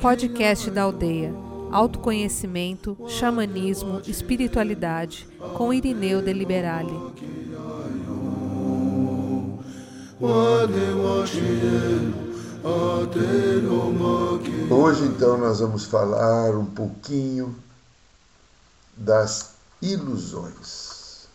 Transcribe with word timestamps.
Podcast 0.00 0.70
da 0.70 0.82
Aldeia. 0.82 1.34
Autoconhecimento, 1.70 2.96
xamanismo, 3.08 4.00
espiritualidade, 4.06 5.28
com 5.54 5.72
Irineu 5.72 6.22
de 6.22 6.32
Liberale. 6.32 6.92
Hoje, 14.70 15.04
então, 15.04 15.38
nós 15.38 15.60
vamos 15.60 15.84
falar 15.84 16.56
um 16.56 16.66
pouquinho 16.66 17.54
das 18.96 19.54
ilusões. 19.80 21.28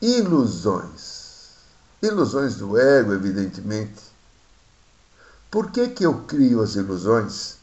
Ilusões. 0.00 1.50
Ilusões 2.02 2.56
do 2.56 2.78
ego, 2.78 3.12
evidentemente. 3.12 4.05
Por 5.56 5.70
que, 5.70 5.88
que 5.88 6.04
eu 6.04 6.24
crio 6.24 6.60
as 6.60 6.74
ilusões 6.74 7.56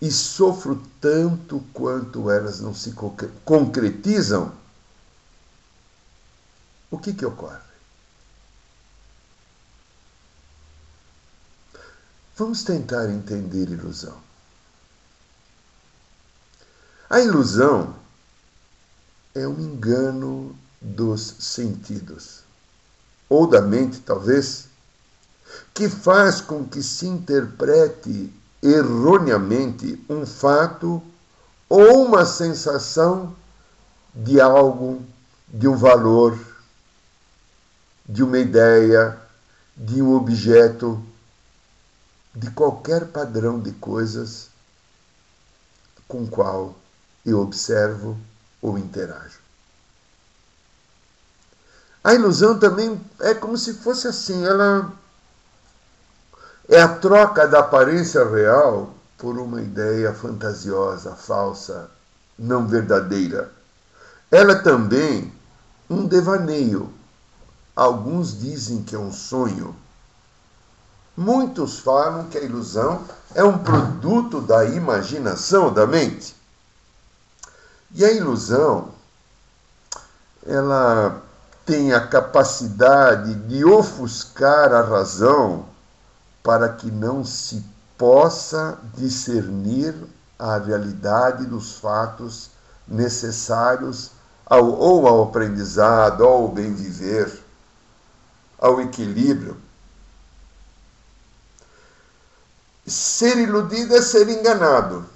e 0.00 0.08
sofro 0.08 0.80
tanto 1.00 1.58
quanto 1.72 2.30
elas 2.30 2.60
não 2.60 2.72
se 2.72 2.94
concretizam? 3.44 4.54
O 6.92 6.96
que, 6.96 7.12
que 7.12 7.26
ocorre? 7.26 7.58
Vamos 12.36 12.62
tentar 12.62 13.10
entender 13.10 13.68
ilusão. 13.68 14.16
A 17.10 17.18
ilusão 17.18 17.96
é 19.34 19.44
um 19.48 19.58
engano 19.58 20.56
dos 20.80 21.34
sentidos, 21.40 22.44
ou 23.28 23.48
da 23.48 23.60
mente, 23.60 23.98
talvez, 24.02 24.68
que 25.74 25.88
faz 25.88 26.40
com 26.40 26.64
que 26.64 26.82
se 26.82 27.06
interprete 27.06 28.32
erroneamente 28.62 30.02
um 30.08 30.24
fato 30.24 31.02
ou 31.68 32.04
uma 32.06 32.24
sensação 32.24 33.34
de 34.14 34.40
algo, 34.40 35.02
de 35.48 35.66
um 35.66 35.76
valor, 35.76 36.38
de 38.06 38.22
uma 38.22 38.38
ideia, 38.38 39.18
de 39.76 40.02
um 40.02 40.14
objeto, 40.14 41.02
de 42.34 42.50
qualquer 42.50 43.06
padrão 43.06 43.58
de 43.58 43.72
coisas 43.72 44.48
com 46.06 46.26
qual 46.26 46.74
eu 47.24 47.40
observo 47.40 48.18
ou 48.60 48.78
interajo. 48.78 49.40
A 52.04 52.14
ilusão 52.14 52.58
também 52.58 53.00
é 53.20 53.32
como 53.32 53.56
se 53.56 53.74
fosse 53.74 54.08
assim, 54.08 54.44
ela 54.44 54.92
é 56.68 56.80
a 56.80 56.88
troca 56.88 57.46
da 57.46 57.60
aparência 57.60 58.24
real 58.28 58.94
por 59.18 59.38
uma 59.38 59.60
ideia 59.60 60.12
fantasiosa, 60.12 61.14
falsa, 61.14 61.90
não 62.38 62.66
verdadeira. 62.66 63.52
Ela 64.30 64.52
é 64.52 64.62
também 64.62 65.32
um 65.88 66.06
devaneio. 66.06 66.92
Alguns 67.74 68.38
dizem 68.38 68.82
que 68.82 68.94
é 68.94 68.98
um 68.98 69.12
sonho. 69.12 69.76
Muitos 71.16 71.78
falam 71.80 72.24
que 72.28 72.38
a 72.38 72.42
ilusão 72.42 73.04
é 73.34 73.44
um 73.44 73.58
produto 73.58 74.40
da 74.40 74.64
imaginação 74.64 75.72
da 75.72 75.86
mente. 75.86 76.34
E 77.94 78.04
a 78.04 78.10
ilusão, 78.10 78.88
ela 80.46 81.22
tem 81.66 81.92
a 81.92 82.06
capacidade 82.06 83.34
de 83.34 83.64
ofuscar 83.64 84.72
a 84.72 84.80
razão 84.80 85.66
para 86.42 86.68
que 86.68 86.90
não 86.90 87.24
se 87.24 87.64
possa 87.96 88.78
discernir 88.96 89.94
a 90.38 90.58
realidade 90.58 91.46
dos 91.46 91.76
fatos 91.76 92.50
necessários 92.86 94.10
ao, 94.44 94.66
ou 94.66 95.06
ao 95.06 95.22
aprendizado, 95.22 96.24
ao 96.24 96.48
bem 96.48 96.74
viver, 96.74 97.40
ao 98.58 98.80
equilíbrio. 98.80 99.56
Ser 102.84 103.38
iludido 103.38 103.94
é 103.94 104.02
ser 104.02 104.28
enganado. 104.28 105.06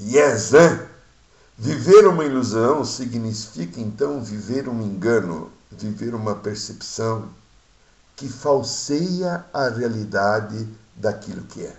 Yes, 0.00 0.50
né? 0.50 0.88
Viver 1.56 2.06
uma 2.08 2.24
ilusão 2.24 2.84
significa 2.84 3.80
então 3.80 4.22
viver 4.22 4.68
um 4.68 4.82
engano, 4.82 5.52
viver 5.70 6.14
uma 6.14 6.34
percepção 6.34 7.28
que 8.20 8.28
falseia 8.28 9.44
a 9.52 9.68
realidade 9.68 10.68
daquilo 10.94 11.42
que 11.42 11.64
é. 11.64 11.76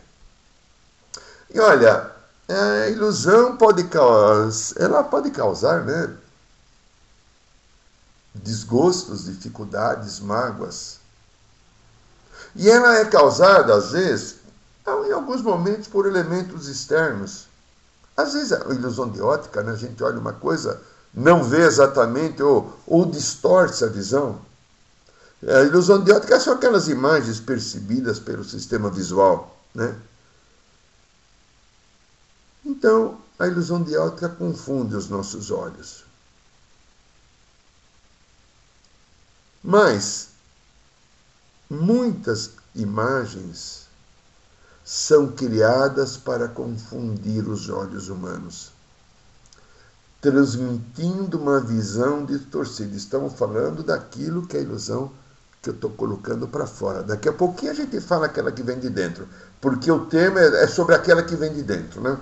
E 1.54 1.60
olha, 1.60 2.12
a 2.50 2.90
ilusão 2.90 3.56
pode 3.56 3.84
causar, 3.84 4.82
ela 4.82 5.04
pode 5.04 5.30
causar, 5.30 5.86
né? 5.86 6.14
Desgostos, 8.34 9.26
dificuldades, 9.26 10.20
mágoas. 10.20 11.00
E 12.56 12.70
ela 12.70 12.98
é 12.98 13.06
causada, 13.06 13.76
às 13.76 13.92
vezes, 13.92 14.38
em 15.08 15.12
alguns 15.12 15.42
momentos, 15.42 15.88
por 15.88 16.08
elementos 16.08 16.68
externos 16.68 17.52
às 18.16 18.34
vezes 18.34 18.52
a 18.52 18.74
ilusão 18.74 19.10
de 19.10 19.22
ótica, 19.22 19.64
né? 19.64 19.72
a 19.72 19.76
gente 19.76 20.04
olha 20.04 20.20
uma 20.20 20.34
coisa, 20.34 20.82
não 21.14 21.44
vê 21.44 21.62
exatamente 21.62 22.42
ou, 22.42 22.78
ou 22.86 23.06
distorce 23.06 23.84
a 23.84 23.88
visão. 23.88 24.40
A 25.48 25.64
ilusão 25.64 26.04
de 26.04 26.12
ótica 26.12 26.40
são 26.40 26.54
aquelas 26.54 26.88
imagens 26.88 27.40
percebidas 27.40 28.20
pelo 28.20 28.44
sistema 28.44 28.92
visual. 28.92 29.58
Né? 29.74 30.00
Então, 32.64 33.20
a 33.40 33.48
ilusão 33.48 33.82
de 33.82 33.98
ótica 33.98 34.30
confunde 34.30 34.96
os 34.96 35.10
nossos 35.10 35.50
olhos. 35.50 36.04
Mas 39.64 40.30
muitas 41.68 42.52
imagens 42.76 43.88
são 44.86 45.32
criadas 45.32 46.18
para 46.18 46.48
confundir 46.48 47.48
os 47.48 47.68
olhos 47.70 48.10
humanos, 48.10 48.72
transmitindo 50.20 51.40
uma 51.40 51.60
visão 51.60 52.26
distorcida. 52.26 52.96
Estamos 52.96 53.34
falando 53.34 53.82
daquilo 53.84 54.46
que 54.46 54.58
é 54.58 54.60
a 54.60 54.64
ilusão 54.64 55.12
que 55.62 55.70
eu 55.70 55.74
estou 55.74 55.92
colocando 55.92 56.48
para 56.48 56.66
fora. 56.66 57.04
Daqui 57.04 57.30
a 57.30 57.34
pouquinho 57.34 57.72
a 57.72 57.76
gente 57.76 58.02
fala 58.02 58.26
aquela 58.26 58.52
que 58.52 58.64
vem 58.64 58.80
de 58.80 58.90
dentro, 58.90 59.28
porque 59.60 59.92
o 59.92 60.06
tema 60.06 60.40
é, 60.40 60.64
é 60.64 60.68
sobre 60.68 60.96
aquela 60.96 61.22
que 61.22 61.36
vem 61.36 61.54
de 61.54 61.62
dentro, 61.62 62.02
né? 62.02 62.18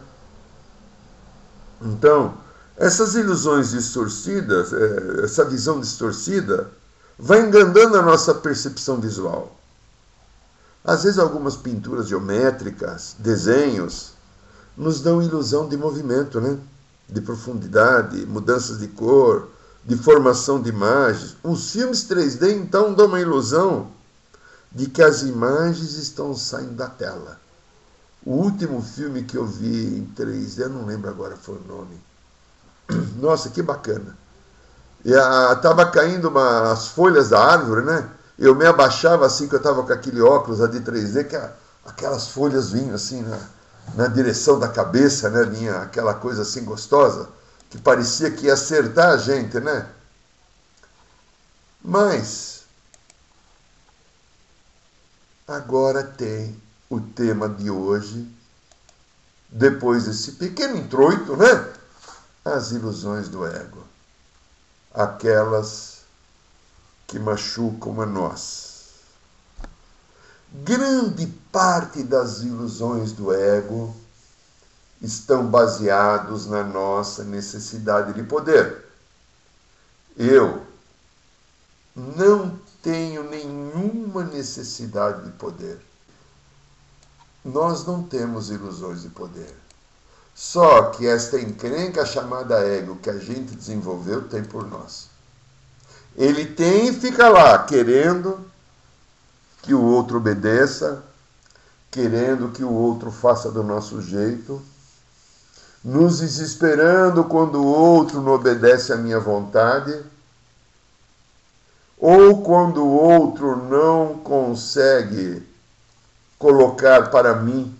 Então, 1.81 2.37
essas 2.75 3.15
ilusões 3.15 3.71
distorcidas, 3.71 4.73
é, 4.73 5.23
essa 5.23 5.45
visão 5.45 5.79
distorcida, 5.79 6.69
vai 7.17 7.41
enganando 7.41 7.97
a 7.97 8.01
nossa 8.01 8.33
percepção 8.33 8.99
visual. 8.99 9.57
Às 10.83 11.03
vezes, 11.03 11.19
algumas 11.19 11.55
pinturas 11.55 12.07
geométricas, 12.07 13.15
desenhos, 13.19 14.13
nos 14.75 15.01
dão 15.01 15.21
ilusão 15.21 15.67
de 15.67 15.77
movimento, 15.77 16.41
né? 16.41 16.57
de 17.07 17.21
profundidade, 17.21 18.25
mudanças 18.25 18.79
de 18.79 18.87
cor, 18.87 19.49
de 19.89 19.97
formação 19.97 20.61
de 20.61 20.69
imagens. 20.69 21.35
Os 21.43 21.71
filmes 21.71 22.07
3D, 22.07 22.51
então, 22.51 22.93
dão 22.93 23.07
uma 23.07 23.19
ilusão 23.19 23.87
de 24.71 24.85
que 24.85 25.01
as 25.01 25.23
imagens 25.23 25.95
estão 25.95 26.35
saindo 26.35 26.75
da 26.75 26.85
tela. 26.85 27.39
O 28.23 28.33
último 28.33 28.83
filme 28.83 29.23
que 29.23 29.35
eu 29.35 29.47
vi 29.47 29.97
em 29.97 30.13
3D, 30.15 30.59
eu 30.59 30.69
não 30.69 30.85
lembro 30.85 31.09
agora 31.09 31.35
foi 31.35 31.55
o 31.55 31.67
nome. 31.67 31.99
Nossa, 33.19 33.49
que 33.49 33.63
bacana. 33.63 34.15
Estava 35.03 35.87
caindo 35.87 36.27
uma, 36.27 36.71
as 36.71 36.89
folhas 36.89 37.29
da 37.29 37.43
árvore, 37.43 37.83
né? 37.83 38.07
Eu 38.37 38.53
me 38.53 38.67
abaixava 38.67 39.25
assim 39.25 39.47
que 39.47 39.55
eu 39.55 39.59
estava 39.59 39.81
com 39.81 39.91
aquele 39.91 40.21
óculos 40.21 40.59
de 40.69 40.81
3D, 40.81 41.27
que 41.27 41.41
aquelas 41.83 42.27
folhas 42.27 42.69
vinham 42.69 42.93
assim 42.93 43.23
na, 43.23 43.39
na 43.95 44.07
direção 44.07 44.59
da 44.59 44.67
cabeça, 44.67 45.31
né? 45.31 45.45
Vinha 45.45 45.77
aquela 45.77 46.13
coisa 46.13 46.43
assim 46.43 46.63
gostosa, 46.63 47.27
que 47.69 47.77
parecia 47.77 48.31
que 48.31 48.47
ia 48.47 48.53
acertar 48.53 49.09
a 49.09 49.17
gente, 49.17 49.59
né? 49.59 49.89
Mas 51.81 52.63
agora 55.47 56.03
tem 56.03 56.59
o 56.89 56.99
tema 56.99 57.47
de 57.47 57.69
hoje, 57.69 58.27
depois 59.49 60.05
desse 60.05 60.33
pequeno 60.33 60.77
introito, 60.77 61.37
né? 61.37 61.73
As 62.43 62.71
ilusões 62.71 63.29
do 63.29 63.45
ego. 63.45 63.83
Aquelas 64.93 65.99
que 67.07 67.19
machucam 67.19 68.01
a 68.01 68.05
nós. 68.05 68.69
Grande 70.51 71.27
parte 71.51 72.01
das 72.03 72.39
ilusões 72.39 73.11
do 73.11 73.31
ego 73.31 73.95
estão 75.01 75.45
baseados 75.45 76.45
na 76.47 76.63
nossa 76.63 77.23
necessidade 77.23 78.13
de 78.13 78.23
poder. 78.23 78.85
Eu 80.17 80.65
não 81.95 82.59
tenho 82.81 83.23
nenhuma 83.23 84.23
necessidade 84.23 85.23
de 85.25 85.31
poder. 85.31 85.79
Nós 87.43 87.85
não 87.85 88.03
temos 88.03 88.49
ilusões 88.49 89.01
de 89.01 89.09
poder. 89.09 89.55
Só 90.35 90.83
que 90.91 91.07
esta 91.07 91.39
encrenca 91.39 92.05
chamada 92.05 92.59
ego 92.59 92.97
que 92.97 93.09
a 93.09 93.17
gente 93.17 93.55
desenvolveu 93.55 94.27
tem 94.27 94.43
por 94.43 94.65
nós. 94.67 95.09
Ele 96.15 96.45
tem 96.45 96.87
e 96.87 96.93
fica 96.93 97.29
lá, 97.29 97.63
querendo 97.63 98.45
que 99.61 99.73
o 99.73 99.81
outro 99.81 100.17
obedeça, 100.17 101.03
querendo 101.91 102.49
que 102.51 102.63
o 102.63 102.71
outro 102.71 103.11
faça 103.11 103.51
do 103.51 103.63
nosso 103.63 104.01
jeito, 104.01 104.61
nos 105.83 106.19
desesperando 106.19 107.23
quando 107.23 107.61
o 107.61 107.65
outro 107.65 108.21
não 108.21 108.33
obedece 108.33 108.91
à 108.91 108.97
minha 108.97 109.19
vontade, 109.19 110.03
ou 111.97 112.41
quando 112.41 112.83
o 112.83 112.89
outro 112.89 113.55
não 113.55 114.17
consegue 114.19 115.45
colocar 116.37 117.09
para 117.09 117.35
mim 117.35 117.77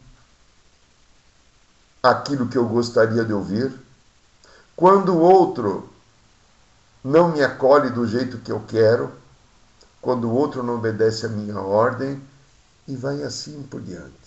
aquilo 2.04 2.48
que 2.48 2.57
eu 2.57 2.68
gostaria 2.68 3.24
de 3.24 3.34
ouvir, 3.34 3.74
quando 4.75 5.13
o 5.13 5.19
outro 5.19 5.90
não 7.04 7.30
me 7.30 7.42
acolhe 7.42 7.90
do 7.90 8.06
jeito 8.06 8.38
que 8.40 8.51
eu 8.51 8.62
quero, 8.68 9.12
quando 10.01 10.30
o 10.30 10.34
outro 10.34 10.63
não 10.63 10.75
obedece 10.75 11.25
à 11.25 11.30
minha 11.30 11.60
ordem, 11.60 12.22
e 12.88 12.96
vai 12.96 13.22
assim 13.24 13.62
por 13.63 13.81
diante. 13.81 14.19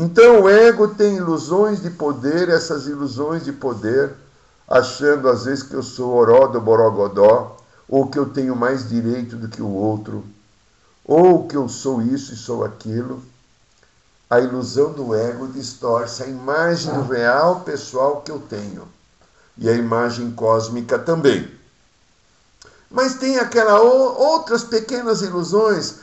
Então 0.00 0.42
o 0.42 0.48
ego 0.48 0.94
tem 0.94 1.16
ilusões 1.16 1.82
de 1.82 1.90
poder, 1.90 2.48
essas 2.48 2.86
ilusões 2.86 3.44
de 3.44 3.52
poder, 3.52 4.14
achando 4.68 5.28
às 5.28 5.44
vezes 5.44 5.64
que 5.64 5.74
eu 5.74 5.82
sou 5.82 6.14
oró 6.14 6.46
do 6.46 6.60
borogodó, 6.60 7.56
ou 7.88 8.06
que 8.06 8.16
eu 8.16 8.26
tenho 8.26 8.54
mais 8.54 8.88
direito 8.88 9.34
do 9.34 9.48
que 9.48 9.60
o 9.60 9.68
outro, 9.68 10.24
ou 11.04 11.48
que 11.48 11.56
eu 11.56 11.68
sou 11.68 12.00
isso 12.00 12.32
e 12.32 12.36
sou 12.36 12.64
aquilo. 12.64 13.20
A 14.30 14.38
ilusão 14.38 14.92
do 14.92 15.16
ego 15.16 15.48
distorce 15.48 16.22
a 16.22 16.28
imagem 16.28 16.94
do 16.94 17.02
real 17.02 17.62
pessoal 17.62 18.20
que 18.20 18.30
eu 18.30 18.38
tenho 18.38 18.86
e 19.56 19.68
a 19.68 19.72
imagem 19.72 20.30
cósmica 20.30 20.96
também. 20.96 21.50
Mas 22.88 23.14
tem 23.14 23.36
aquelas 23.40 23.80
outras 23.80 24.62
pequenas 24.62 25.22
ilusões 25.22 25.96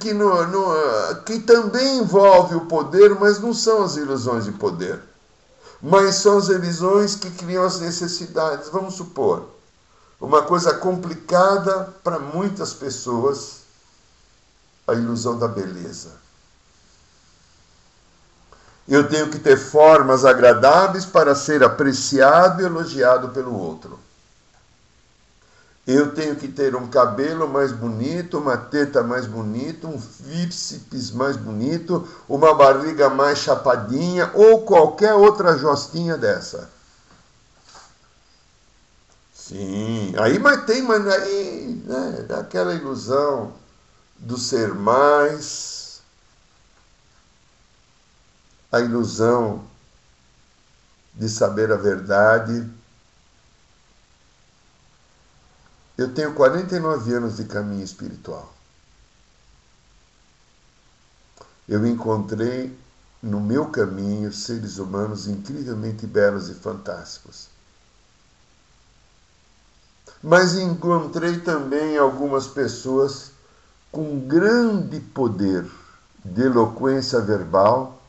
que, 0.00 0.12
no, 0.12 0.46
no, 0.46 1.22
que 1.24 1.40
também 1.40 1.98
envolve 1.98 2.54
o 2.56 2.66
poder, 2.66 3.14
mas 3.14 3.38
não 3.38 3.54
são 3.54 3.84
as 3.84 3.96
ilusões 3.96 4.44
de 4.44 4.52
poder. 4.52 5.00
Mas 5.80 6.16
são 6.16 6.38
as 6.38 6.48
ilusões 6.48 7.14
que 7.14 7.30
criam 7.30 7.64
as 7.64 7.80
necessidades. 7.80 8.68
Vamos 8.70 8.94
supor, 8.94 9.48
uma 10.20 10.42
coisa 10.42 10.74
complicada 10.74 11.94
para 12.02 12.18
muitas 12.18 12.72
pessoas, 12.72 13.60
a 14.86 14.94
ilusão 14.94 15.38
da 15.38 15.48
beleza. 15.48 16.10
Eu 18.88 19.08
tenho 19.08 19.30
que 19.30 19.38
ter 19.38 19.56
formas 19.56 20.24
agradáveis 20.24 21.04
para 21.04 21.34
ser 21.34 21.62
apreciado 21.64 22.62
e 22.62 22.64
elogiado 22.64 23.30
pelo 23.30 23.52
outro. 23.58 23.98
Eu 25.86 26.12
tenho 26.12 26.34
que 26.34 26.48
ter 26.48 26.74
um 26.74 26.88
cabelo 26.88 27.48
mais 27.48 27.70
bonito, 27.70 28.38
uma 28.38 28.56
teta 28.56 29.04
mais 29.04 29.24
bonita, 29.24 29.86
um 29.86 29.96
bíceps 30.20 31.12
mais 31.12 31.36
bonito, 31.36 32.08
uma 32.28 32.52
barriga 32.54 33.08
mais 33.08 33.38
chapadinha 33.38 34.32
ou 34.34 34.62
qualquer 34.62 35.14
outra 35.14 35.56
jostinha 35.56 36.16
dessa. 36.16 36.68
Sim, 39.32 40.12
aí 40.18 40.40
mas 40.40 40.64
tem, 40.64 40.82
mas 40.82 41.06
aí, 41.06 41.80
né, 41.84 42.26
aquela 42.36 42.74
ilusão 42.74 43.52
do 44.18 44.36
ser 44.36 44.74
mais, 44.74 46.00
a 48.72 48.80
ilusão 48.80 49.62
de 51.14 51.28
saber 51.28 51.70
a 51.70 51.76
verdade 51.76 52.68
Eu 55.96 56.12
tenho 56.12 56.34
49 56.34 57.14
anos 57.14 57.36
de 57.36 57.44
caminho 57.44 57.82
espiritual. 57.82 58.52
Eu 61.66 61.86
encontrei 61.86 62.76
no 63.22 63.40
meu 63.40 63.70
caminho 63.70 64.30
seres 64.32 64.78
humanos 64.78 65.26
incrivelmente 65.26 66.06
belos 66.06 66.50
e 66.50 66.54
fantásticos. 66.54 67.48
Mas 70.22 70.54
encontrei 70.54 71.40
também 71.40 71.96
algumas 71.96 72.46
pessoas 72.46 73.32
com 73.90 74.20
grande 74.20 75.00
poder 75.00 75.66
de 76.22 76.42
eloquência 76.42 77.20
verbal 77.20 78.02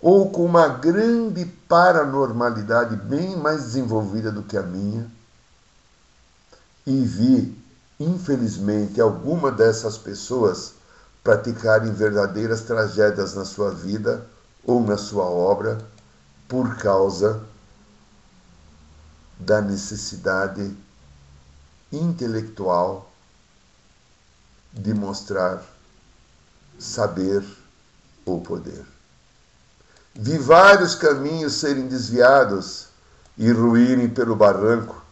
ou 0.00 0.30
com 0.30 0.44
uma 0.44 0.68
grande 0.68 1.44
paranormalidade 1.68 2.96
bem 2.96 3.36
mais 3.36 3.62
desenvolvida 3.62 4.32
do 4.32 4.42
que 4.42 4.56
a 4.56 4.62
minha 4.62 5.10
e 6.86 7.00
vi, 7.00 7.56
infelizmente, 7.98 9.00
alguma 9.00 9.50
dessas 9.50 9.96
pessoas 9.96 10.74
praticarem 11.22 11.92
verdadeiras 11.92 12.62
tragédias 12.62 13.34
na 13.34 13.44
sua 13.44 13.70
vida 13.70 14.26
ou 14.64 14.82
na 14.82 14.96
sua 14.96 15.24
obra 15.24 15.78
por 16.46 16.76
causa 16.76 17.42
da 19.38 19.60
necessidade 19.60 20.76
intelectual 21.90 23.10
de 24.72 24.92
mostrar 24.92 25.62
saber 26.78 27.44
ou 28.26 28.40
poder. 28.40 28.84
Vi 30.14 30.38
vários 30.38 30.94
caminhos 30.94 31.54
serem 31.54 31.88
desviados 31.88 32.88
e 33.36 33.50
ruírem 33.50 34.08
pelo 34.08 34.36
barranco 34.36 35.03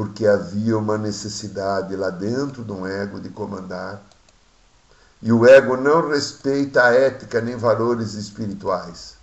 porque 0.00 0.26
havia 0.26 0.78
uma 0.78 0.96
necessidade 0.96 1.94
lá 1.94 2.08
dentro 2.08 2.64
de 2.64 2.72
um 2.72 2.86
ego 2.86 3.20
de 3.20 3.28
comandar. 3.28 4.00
E 5.20 5.30
o 5.30 5.46
ego 5.46 5.76
não 5.76 6.08
respeita 6.08 6.82
a 6.84 6.94
ética 6.94 7.38
nem 7.42 7.54
valores 7.54 8.14
espirituais. 8.14 9.16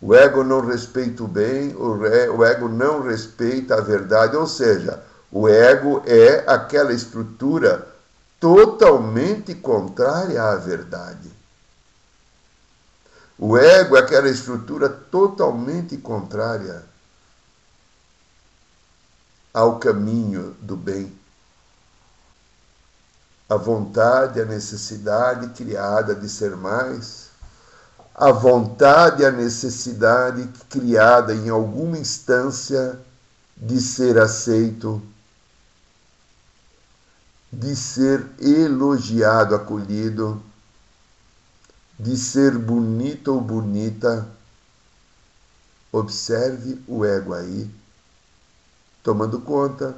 O 0.00 0.14
ego 0.14 0.42
não 0.42 0.66
respeita 0.66 1.22
o 1.22 1.28
bem, 1.28 1.76
o 1.76 2.42
ego 2.42 2.66
não 2.66 3.02
respeita 3.02 3.74
a 3.74 3.82
verdade, 3.82 4.34
ou 4.34 4.46
seja, 4.46 5.02
o 5.30 5.46
ego 5.46 6.02
é 6.06 6.50
aquela 6.50 6.94
estrutura 6.94 7.86
totalmente 8.40 9.54
contrária 9.54 10.42
à 10.42 10.56
verdade. 10.56 11.30
O 13.38 13.58
ego 13.58 13.98
é 13.98 14.00
aquela 14.00 14.30
estrutura 14.30 14.88
totalmente 14.88 15.98
contrária 15.98 16.95
ao 19.56 19.78
caminho 19.78 20.54
do 20.60 20.76
bem. 20.76 21.10
A 23.48 23.56
vontade, 23.56 24.38
a 24.38 24.44
necessidade 24.44 25.48
criada 25.54 26.14
de 26.14 26.28
ser 26.28 26.54
mais, 26.54 27.30
a 28.14 28.30
vontade, 28.30 29.24
a 29.24 29.30
necessidade 29.30 30.46
criada 30.68 31.34
em 31.34 31.48
alguma 31.48 31.96
instância 31.96 33.00
de 33.56 33.80
ser 33.80 34.18
aceito, 34.18 35.00
de 37.50 37.74
ser 37.74 38.26
elogiado, 38.38 39.54
acolhido, 39.54 40.42
de 41.98 42.14
ser 42.18 42.58
bonito 42.58 43.32
ou 43.32 43.40
bonita. 43.40 44.28
Observe 45.90 46.78
o 46.86 47.06
ego 47.06 47.32
aí 47.32 47.70
tomando 49.06 49.38
conta, 49.38 49.96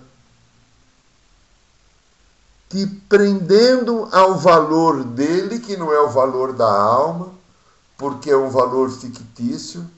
te 2.69 2.87
prendendo 3.09 4.07
ao 4.13 4.37
valor 4.37 5.03
dele, 5.03 5.61
que 5.61 5.79
não 5.79 5.91
é 5.91 5.99
o 5.99 6.11
valor 6.11 6.53
da 6.53 6.71
alma, 6.71 7.33
porque 7.97 8.31
é 8.31 8.37
um 8.37 8.51
valor 8.51 8.91
fictício, 8.91 9.91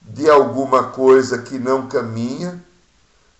de 0.00 0.30
alguma 0.30 0.84
coisa 0.84 1.42
que 1.42 1.58
não 1.58 1.86
caminha, 1.86 2.64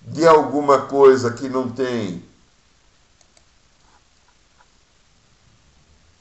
de 0.03 0.27
alguma 0.27 0.83
coisa 0.83 1.31
que 1.31 1.49
não 1.49 1.71
tem 1.71 2.23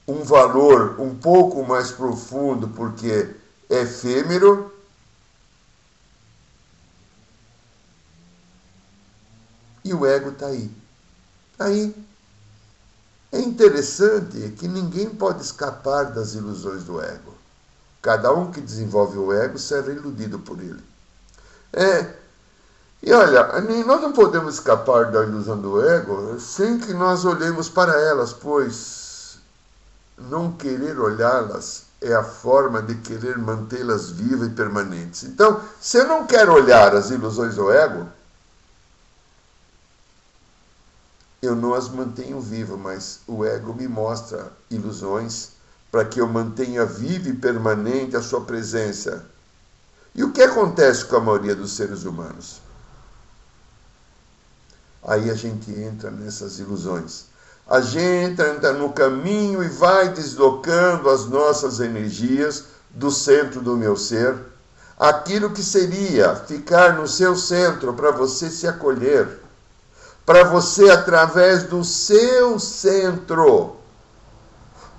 um 0.08 0.24
valor 0.24 0.98
um 0.98 1.14
pouco 1.14 1.62
mais 1.66 1.92
profundo, 1.92 2.70
porque 2.70 3.36
é 3.70 3.82
efêmero, 3.82 4.73
E 9.84 9.94
o 9.94 10.06
ego 10.06 10.30
está 10.32 10.48
aí. 10.48 10.72
Tá 11.58 11.66
aí. 11.66 11.96
É 13.32 13.40
interessante 13.40 14.52
que 14.58 14.68
ninguém 14.68 15.10
pode 15.10 15.42
escapar 15.44 16.12
das 16.12 16.34
ilusões 16.36 16.84
do 16.84 17.02
ego. 17.02 17.34
Cada 18.02 18.32
um 18.34 18.52
que 18.52 18.62
desenvolve 18.62 19.18
o 19.18 19.34
ego 19.34 19.58
será 19.58 19.92
iludido 19.92 20.40
por 20.40 20.60
ele. 20.60 20.84
É, 21.74 22.14
E 23.02 23.12
olha, 23.12 23.62
nós 23.86 24.02
não 24.02 24.14
podemos 24.14 24.56
escapar 24.56 25.12
da 25.12 25.24
ilusão 25.24 25.60
do 25.60 25.82
ego 25.88 26.40
sem 26.40 26.80
que 26.80 26.94
nós 26.94 27.26
olhemos 27.26 27.70
para 27.70 28.00
elas, 28.00 28.32
pois 28.34 29.38
não 30.18 30.54
querer 30.54 30.98
olhá-las 31.00 31.84
é 32.02 32.14
a 32.14 32.24
forma 32.24 32.82
de 32.82 32.96
querer 32.96 33.38
mantê-las 33.38 34.10
vivas 34.12 34.48
e 34.48 34.52
permanentes. 34.52 35.24
Então, 35.24 35.62
se 35.82 35.98
eu 35.98 36.08
não 36.08 36.26
quero 36.28 36.54
olhar 36.54 36.96
as 36.96 37.10
ilusões 37.10 37.56
do 37.56 37.72
ego, 37.72 38.08
eu 41.46 41.58
não 41.58 41.74
as 41.74 41.90
mantenho 41.90 42.40
vivas, 42.40 42.80
mas 42.80 43.20
o 43.28 43.44
ego 43.44 43.74
me 43.74 43.86
mostra 43.86 44.50
ilusões 44.70 45.50
para 45.92 46.06
que 46.06 46.22
eu 46.22 46.28
mantenha 46.28 46.86
viva 46.86 47.28
e 47.28 47.34
permanente 47.34 48.16
a 48.16 48.22
sua 48.22 48.42
presença. 48.42 49.26
E 50.16 50.24
o 50.24 50.32
que 50.32 50.42
acontece 50.42 51.04
com 51.04 51.18
a 51.18 51.20
maioria 51.20 51.54
dos 51.54 51.74
seres 51.74 52.06
humanos? 52.06 52.62
Aí 55.04 55.30
a 55.30 55.34
gente 55.34 55.70
entra 55.70 56.10
nessas 56.10 56.60
ilusões. 56.60 57.26
A 57.68 57.82
gente 57.82 58.42
entra 58.42 58.72
no 58.72 58.94
caminho 58.94 59.62
e 59.62 59.68
vai 59.68 60.14
deslocando 60.14 61.10
as 61.10 61.26
nossas 61.26 61.82
energias 61.82 62.66
do 62.90 63.12
centro 63.12 63.60
do 63.60 63.76
meu 63.76 63.98
ser, 63.98 64.38
aquilo 64.98 65.52
que 65.52 65.62
seria 65.62 66.36
ficar 66.36 66.96
no 66.96 67.06
seu 67.06 67.36
centro 67.36 67.94
para 67.94 68.12
você 68.12 68.50
se 68.50 68.66
acolher 68.66 69.43
para 70.26 70.46
você, 70.46 70.90
através 70.90 71.64
do 71.64 71.84
seu 71.84 72.58
centro, 72.58 73.76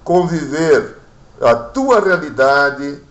conviver 0.02 0.98
a 1.40 1.54
tua 1.54 2.00
realidade 2.00 3.02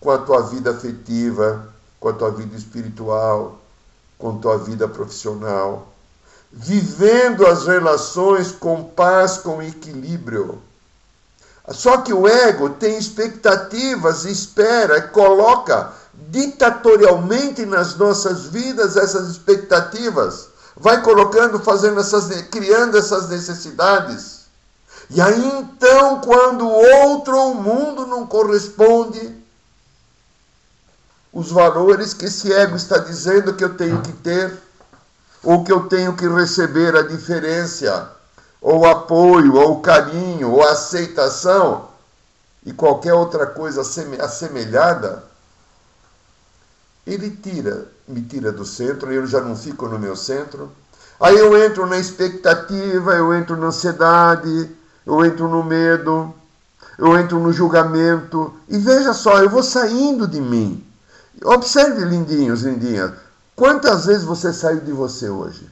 com 0.00 0.10
a 0.10 0.18
tua 0.18 0.42
vida 0.42 0.70
afetiva, 0.72 1.68
com 2.00 2.08
a 2.08 2.12
tua 2.12 2.30
vida 2.32 2.56
espiritual, 2.56 3.58
com 4.18 4.36
a 4.36 4.38
tua 4.38 4.58
vida 4.58 4.88
profissional, 4.88 5.88
vivendo 6.50 7.46
as 7.46 7.66
relações 7.66 8.50
com 8.50 8.82
paz, 8.82 9.38
com 9.38 9.62
equilíbrio. 9.62 10.60
Só 11.68 11.98
que 11.98 12.12
o 12.12 12.26
ego 12.26 12.70
tem 12.70 12.98
expectativas, 12.98 14.24
espera 14.24 14.98
e 14.98 15.08
coloca 15.08 15.92
ditatorialmente 16.12 17.64
nas 17.64 17.96
nossas 17.96 18.46
vidas 18.46 18.96
essas 18.96 19.28
expectativas 19.28 20.49
vai 20.76 21.02
colocando, 21.02 21.58
fazendo 21.60 22.00
essas, 22.00 22.42
criando 22.42 22.96
essas 22.96 23.28
necessidades. 23.28 24.40
E 25.08 25.20
aí 25.20 25.58
então, 25.58 26.20
quando 26.20 26.66
o 26.66 27.06
outro 27.06 27.36
o 27.36 27.54
mundo 27.54 28.06
não 28.06 28.26
corresponde, 28.26 29.36
os 31.32 31.50
valores 31.50 32.14
que 32.14 32.26
esse 32.26 32.52
ego 32.52 32.76
está 32.76 32.98
dizendo 32.98 33.54
que 33.54 33.64
eu 33.64 33.76
tenho 33.76 34.00
que 34.02 34.12
ter, 34.12 34.56
ou 35.42 35.64
que 35.64 35.72
eu 35.72 35.88
tenho 35.88 36.16
que 36.16 36.28
receber 36.28 36.96
a 36.96 37.02
diferença, 37.02 38.12
ou 38.60 38.86
apoio, 38.86 39.54
ou 39.54 39.80
carinho, 39.80 40.50
ou 40.50 40.62
aceitação, 40.62 41.88
e 42.64 42.72
qualquer 42.72 43.14
outra 43.14 43.46
coisa 43.46 43.80
assemelhada, 43.80 45.24
ele 47.06 47.30
tira, 47.30 47.88
me 48.10 48.22
tira 48.22 48.52
do 48.52 48.64
centro, 48.64 49.12
eu 49.12 49.26
já 49.26 49.40
não 49.40 49.56
fico 49.56 49.88
no 49.88 49.98
meu 49.98 50.16
centro. 50.16 50.70
Aí 51.18 51.36
eu 51.38 51.56
entro 51.64 51.86
na 51.86 51.98
expectativa, 51.98 53.14
eu 53.14 53.34
entro 53.34 53.56
na 53.56 53.68
ansiedade, 53.68 54.70
eu 55.06 55.24
entro 55.24 55.48
no 55.48 55.62
medo, 55.62 56.34
eu 56.98 57.18
entro 57.18 57.38
no 57.38 57.52
julgamento. 57.52 58.54
E 58.68 58.78
veja 58.78 59.12
só, 59.12 59.42
eu 59.42 59.50
vou 59.50 59.62
saindo 59.62 60.26
de 60.26 60.40
mim. 60.40 60.86
Observe, 61.44 62.04
lindinhos, 62.04 62.62
lindinhas, 62.62 63.12
quantas 63.56 64.06
vezes 64.06 64.24
você 64.24 64.52
saiu 64.52 64.80
de 64.80 64.92
você 64.92 65.28
hoje? 65.28 65.70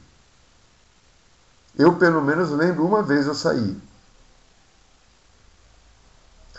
Eu, 1.77 1.95
pelo 1.95 2.21
menos, 2.21 2.49
lembro 2.49 2.85
uma 2.85 3.03
vez 3.03 3.27
eu 3.27 3.35
saí. 3.35 3.77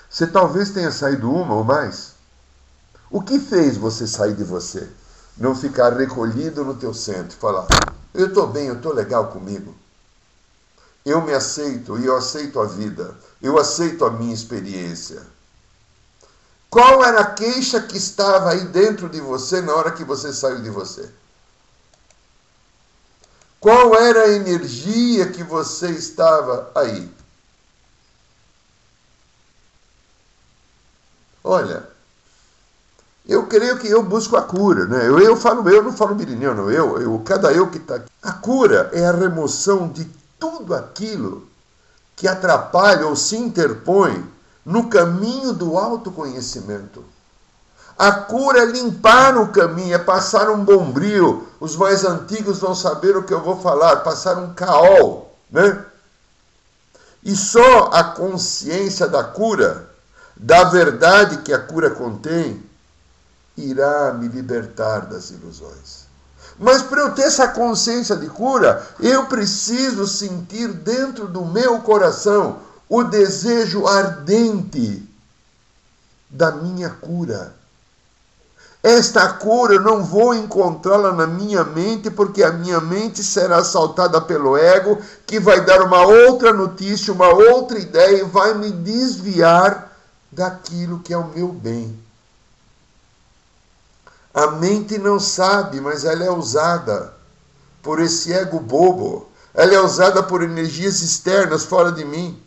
Você 0.09 0.27
talvez 0.27 0.71
tenha 0.71 0.91
saído 0.91 1.31
uma 1.31 1.55
ou 1.55 1.63
mais. 1.63 2.15
O 3.11 3.21
que 3.21 3.39
fez 3.39 3.77
você 3.77 4.07
sair 4.07 4.35
de 4.35 4.45
você? 4.45 4.89
Não 5.41 5.57
ficar 5.57 5.95
recolhido 5.95 6.63
no 6.63 6.77
teu 6.77 6.95
centro 6.95 7.37
e 7.37 7.41
falar: 7.41 7.67
eu 8.13 8.27
estou 8.27 8.47
bem, 8.47 8.67
eu 8.67 8.77
estou 8.77 8.93
legal 8.93 9.29
comigo. 9.29 9.75
Eu 11.05 11.23
me 11.23 11.33
aceito 11.33 11.99
e 11.99 12.05
eu 12.05 12.17
aceito 12.17 12.61
a 12.61 12.67
vida. 12.67 13.17
Eu 13.41 13.59
aceito 13.59 14.05
a 14.05 14.11
minha 14.11 14.35
experiência. 14.35 15.27
Qual 16.69 17.03
era 17.03 17.21
a 17.21 17.33
queixa 17.33 17.81
que 17.81 17.97
estava 17.97 18.51
aí 18.51 18.67
dentro 18.67 19.09
de 19.09 19.21
você 19.21 19.61
na 19.61 19.75
hora 19.75 19.93
que 19.93 20.05
você 20.05 20.33
saiu 20.33 20.61
de 20.61 20.71
você? 20.71 21.11
Qual 23.59 23.95
era 23.95 24.25
a 24.25 24.29
energia 24.29 25.31
que 25.31 25.43
você 25.43 25.91
estava 25.91 26.71
aí? 26.75 27.11
Olha, 31.43 31.89
eu 33.31 33.47
creio 33.47 33.79
que 33.79 33.89
eu 33.89 34.03
busco 34.03 34.37
a 34.37 34.43
cura, 34.43 34.87
né? 34.87 35.07
Eu, 35.07 35.21
eu 35.21 35.37
falo 35.37 35.67
eu, 35.71 35.85
não 35.85 35.93
falo 35.93 36.17
mirineu, 36.17 36.53
não. 36.53 36.69
Eu, 36.69 37.01
eu, 37.01 37.23
cada 37.25 37.53
eu 37.53 37.71
que 37.71 37.79
está 37.79 37.95
aqui. 37.95 38.11
A 38.21 38.33
cura 38.33 38.91
é 38.93 39.07
a 39.07 39.13
remoção 39.13 39.89
de 39.89 40.05
tudo 40.37 40.75
aquilo 40.75 41.47
que 42.17 42.27
atrapalha 42.27 43.07
ou 43.07 43.15
se 43.15 43.37
interpõe 43.37 44.29
no 44.67 44.89
caminho 44.89 45.53
do 45.53 45.79
autoconhecimento. 45.79 47.05
A 47.97 48.11
cura 48.11 48.63
é 48.63 48.65
limpar 48.65 49.39
o 49.39 49.53
caminho, 49.53 49.95
é 49.95 49.99
passar 49.99 50.51
um 50.51 50.65
bombril. 50.65 51.47
Os 51.61 51.77
mais 51.77 52.05
antigos 52.05 52.59
vão 52.59 52.75
saber 52.75 53.17
o 53.17 53.23
que 53.23 53.33
eu 53.33 53.41
vou 53.41 53.61
falar, 53.61 53.99
passar 53.99 54.39
um 54.39 54.55
caol, 54.55 55.33
né? 55.49 55.85
E 57.23 57.37
só 57.37 57.91
a 57.93 58.03
consciência 58.03 59.07
da 59.07 59.23
cura, 59.23 59.89
da 60.37 60.65
verdade 60.65 61.43
que 61.43 61.53
a 61.53 61.61
cura 61.61 61.91
contém, 61.91 62.69
irá 63.57 64.13
me 64.13 64.29
libertar 64.29 65.07
das 65.07 65.31
ilusões. 65.31 66.09
Mas 66.59 66.83
para 66.83 67.01
eu 67.01 67.15
ter 67.15 67.23
essa 67.23 67.49
consciência 67.49 68.17
de 68.17 68.29
cura, 68.29 68.87
eu 69.01 69.27
preciso 69.27 70.07
sentir 70.07 70.69
dentro 70.69 71.27
do 71.27 71.45
meu 71.45 71.81
coração 71.81 72.59
o 72.89 73.03
desejo 73.03 73.87
ardente 73.87 75.09
da 76.29 76.51
minha 76.51 76.91
cura. 76.91 77.55
Esta 78.83 79.35
cura 79.35 79.75
eu 79.75 79.81
não 79.83 80.03
vou 80.03 80.35
encontrá-la 80.35 81.13
na 81.13 81.27
minha 81.27 81.63
mente, 81.65 82.11
porque 82.11 82.43
a 82.43 82.51
minha 82.51 82.81
mente 82.81 83.23
será 83.23 83.59
assaltada 83.59 84.21
pelo 84.23 84.57
ego, 84.57 84.99
que 85.27 85.39
vai 85.39 85.65
dar 85.65 85.83
uma 85.83 86.03
outra 86.03 86.53
notícia, 86.53 87.13
uma 87.13 87.29
outra 87.29 87.79
ideia 87.79 88.23
e 88.23 88.25
vai 88.25 88.55
me 88.55 88.71
desviar 88.71 89.95
daquilo 90.33 91.01
que 91.01 91.13
é 91.13 91.19
o 91.19 91.29
meu 91.29 91.49
bem. 91.49 91.99
A 94.33 94.47
mente 94.53 94.97
não 94.97 95.19
sabe, 95.19 95.81
mas 95.81 96.05
ela 96.05 96.25
é 96.25 96.31
usada 96.31 97.13
por 97.83 98.01
esse 98.01 98.33
ego 98.33 98.61
bobo. 98.61 99.29
Ela 99.53 99.75
é 99.75 99.81
usada 99.81 100.23
por 100.23 100.43
energias 100.43 101.03
externas 101.03 101.65
fora 101.65 101.91
de 101.91 102.05
mim. 102.05 102.41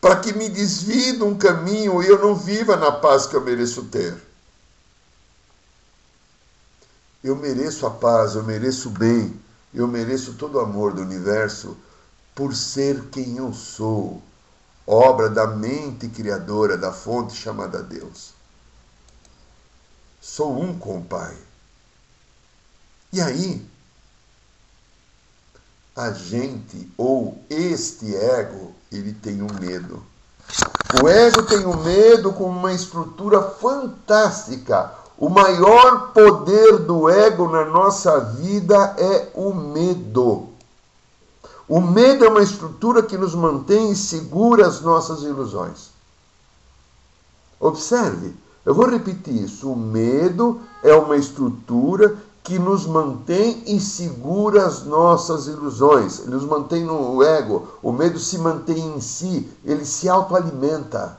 Para 0.00 0.16
que 0.16 0.32
me 0.32 0.48
desvie 0.48 1.16
de 1.16 1.22
um 1.22 1.36
caminho 1.36 2.02
e 2.02 2.06
eu 2.06 2.18
não 2.18 2.34
viva 2.34 2.76
na 2.76 2.90
paz 2.90 3.26
que 3.26 3.36
eu 3.36 3.40
mereço 3.40 3.84
ter. 3.84 4.16
Eu 7.22 7.36
mereço 7.36 7.86
a 7.86 7.90
paz, 7.90 8.34
eu 8.34 8.42
mereço 8.42 8.88
o 8.88 8.92
bem, 8.92 9.40
eu 9.74 9.86
mereço 9.86 10.34
todo 10.34 10.56
o 10.56 10.60
amor 10.60 10.94
do 10.94 11.02
universo 11.02 11.76
por 12.34 12.54
ser 12.54 13.06
quem 13.10 13.36
eu 13.36 13.52
sou, 13.52 14.22
obra 14.86 15.28
da 15.28 15.46
mente 15.48 16.08
criadora, 16.08 16.76
da 16.76 16.92
fonte 16.92 17.34
chamada 17.34 17.82
Deus 17.82 18.37
sou 20.20 20.60
um 20.60 20.78
com 20.78 20.98
o 20.98 21.04
Pai. 21.04 21.36
E 23.12 23.20
aí, 23.20 23.66
a 25.96 26.12
gente, 26.12 26.90
ou 26.96 27.42
este 27.50 28.14
ego, 28.14 28.74
ele 28.92 29.12
tem 29.12 29.42
um 29.42 29.52
medo. 29.60 30.02
O 31.02 31.08
ego 31.08 31.42
tem 31.42 31.66
um 31.66 31.82
medo 31.82 32.32
com 32.32 32.44
uma 32.44 32.72
estrutura 32.72 33.42
fantástica. 33.42 34.92
O 35.16 35.28
maior 35.28 36.12
poder 36.12 36.78
do 36.78 37.08
ego 37.08 37.48
na 37.48 37.64
nossa 37.64 38.20
vida 38.20 38.94
é 38.96 39.30
o 39.34 39.52
medo. 39.52 40.50
O 41.68 41.80
medo 41.80 42.24
é 42.24 42.28
uma 42.28 42.42
estrutura 42.42 43.02
que 43.02 43.18
nos 43.18 43.34
mantém 43.34 43.90
e 43.90 43.96
segura 43.96 44.66
as 44.66 44.80
nossas 44.80 45.22
ilusões. 45.22 45.90
Observe, 47.60 48.34
eu 48.68 48.74
vou 48.74 48.86
repetir 48.86 49.44
isso. 49.44 49.72
O 49.72 49.74
medo 49.74 50.60
é 50.84 50.94
uma 50.94 51.16
estrutura 51.16 52.18
que 52.44 52.58
nos 52.58 52.84
mantém 52.84 53.62
e 53.66 53.80
segura 53.80 54.66
as 54.66 54.84
nossas 54.84 55.46
ilusões. 55.46 56.18
Ele 56.18 56.32
nos 56.32 56.44
mantém 56.44 56.84
no 56.84 57.22
ego. 57.22 57.66
O 57.82 57.90
medo 57.90 58.18
se 58.18 58.36
mantém 58.36 58.94
em 58.94 59.00
si, 59.00 59.50
ele 59.64 59.86
se 59.86 60.06
autoalimenta. 60.06 61.18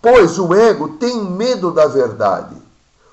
Pois 0.00 0.38
o 0.38 0.54
ego 0.54 0.96
tem 0.96 1.22
medo 1.22 1.70
da 1.72 1.86
verdade. 1.86 2.56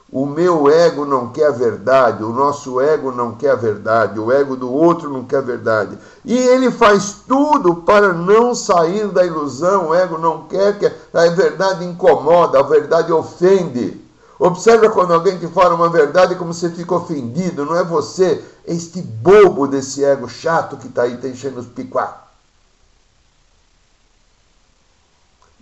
O 0.10 0.26
meu 0.26 0.70
ego 0.70 1.06
não 1.06 1.34
quer 1.34 1.48
a 1.48 1.52
verdade, 1.52 2.24
o 2.24 2.32
nosso 2.32 2.80
ego 2.80 3.12
não 3.12 3.36
quer 3.36 3.52
a 3.52 3.56
verdade, 3.56 4.18
o 4.18 4.32
ego 4.32 4.56
do 4.56 4.72
outro 4.72 5.12
não 5.12 5.26
quer 5.26 5.38
a 5.38 5.42
verdade. 5.42 5.98
E 6.24 6.34
ele 6.34 6.72
faz 6.72 7.18
tudo 7.28 7.76
para 7.76 8.14
não 8.14 8.56
sair 8.56 9.10
da 9.10 9.26
ilusão. 9.26 9.90
O 9.90 9.96
ego 9.96 10.18
não 10.18 10.48
quer 10.48 10.80
que 10.80 10.86
a 10.86 11.30
verdade 11.32 11.84
incomoda, 11.84 12.60
a 12.60 12.64
verdade 12.64 13.12
ofende. 13.12 14.02
Observa 14.40 14.90
quando 14.90 15.14
alguém 15.14 15.38
te 15.38 15.48
fala 15.48 15.76
uma 15.76 15.90
verdade 15.90 16.36
como 16.36 16.54
você 16.54 16.70
fica 16.70 16.96
ofendido, 16.96 17.66
não 17.66 17.76
é 17.76 17.84
você, 17.84 18.46
é 18.66 18.74
este 18.74 19.02
bobo 19.02 19.68
desse 19.68 20.06
ego 20.06 20.30
chato 20.30 20.78
que 20.78 20.88
está 20.88 21.04
aí 21.04 21.18
te 21.18 21.28
enchendo 21.28 21.60
os 21.60 21.68
picuá. 21.68 22.28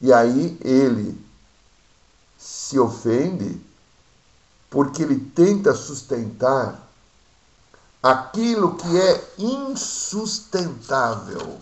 E 0.02 0.14
aí 0.14 0.56
ele 0.62 1.20
se 2.38 2.78
ofende 2.78 3.60
porque 4.75 5.01
ele 5.03 5.32
tenta 5.34 5.74
sustentar 5.74 6.86
aquilo 8.03 8.75
que 8.75 9.00
é 9.00 9.24
insustentável. 9.38 11.58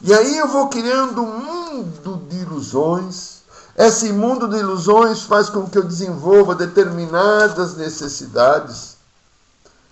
E 0.00 0.12
aí 0.12 0.36
eu 0.36 0.48
vou 0.48 0.68
criando 0.68 1.22
um 1.22 1.38
mundo 1.38 2.20
de 2.28 2.38
ilusões. 2.38 3.42
Esse 3.76 4.12
mundo 4.12 4.48
de 4.48 4.56
ilusões 4.56 5.22
faz 5.22 5.48
com 5.48 5.70
que 5.70 5.78
eu 5.78 5.84
desenvolva 5.84 6.56
determinadas 6.56 7.76
necessidades. 7.76 8.96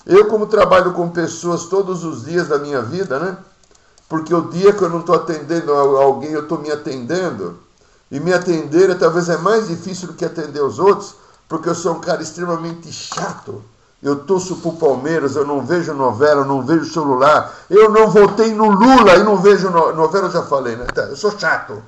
Eu, 0.04 0.26
como 0.26 0.49
trabalho 0.49 0.93
com 0.93 1.09
pessoas 1.09 1.66
todos 1.66 2.02
os 2.02 2.25
dias 2.25 2.49
da 2.49 2.59
minha 2.59 2.83
vida, 2.83 3.21
né? 3.21 3.38
Porque 4.09 4.35
o 4.35 4.50
dia 4.50 4.73
que 4.73 4.83
eu 4.83 4.90
não 4.90 4.99
estou 5.00 5.14
atendendo 5.14 5.73
alguém, 5.73 6.33
eu 6.33 6.43
estou 6.43 6.59
me 6.59 6.73
atendendo. 6.73 7.62
E 8.14 8.21
me 8.21 8.33
atender 8.33 8.97
talvez 8.97 9.28
é 9.28 9.37
mais 9.37 9.66
difícil 9.66 10.06
do 10.06 10.14
que 10.14 10.25
atender 10.25 10.62
os 10.62 10.78
outros, 10.78 11.16
porque 11.49 11.68
eu 11.68 11.75
sou 11.75 11.94
um 11.97 12.00
cara 12.00 12.23
extremamente 12.23 12.92
chato. 12.92 13.61
Eu 14.00 14.21
torço 14.21 14.59
pro 14.59 14.75
Palmeiras, 14.75 15.35
eu 15.35 15.44
não 15.44 15.66
vejo 15.66 15.92
novela, 15.92 16.44
não 16.44 16.62
vejo 16.62 16.92
celular. 16.92 17.52
Eu 17.68 17.90
não 17.90 18.09
votei 18.09 18.54
no 18.54 18.71
Lula 18.71 19.16
e 19.16 19.25
não 19.25 19.38
vejo 19.38 19.68
no... 19.68 19.92
novela, 19.92 20.28
eu 20.28 20.30
já 20.30 20.44
falei, 20.44 20.76
né? 20.76 20.85
Tá, 20.85 21.02
eu 21.02 21.16
sou 21.16 21.37
chato. 21.37 21.83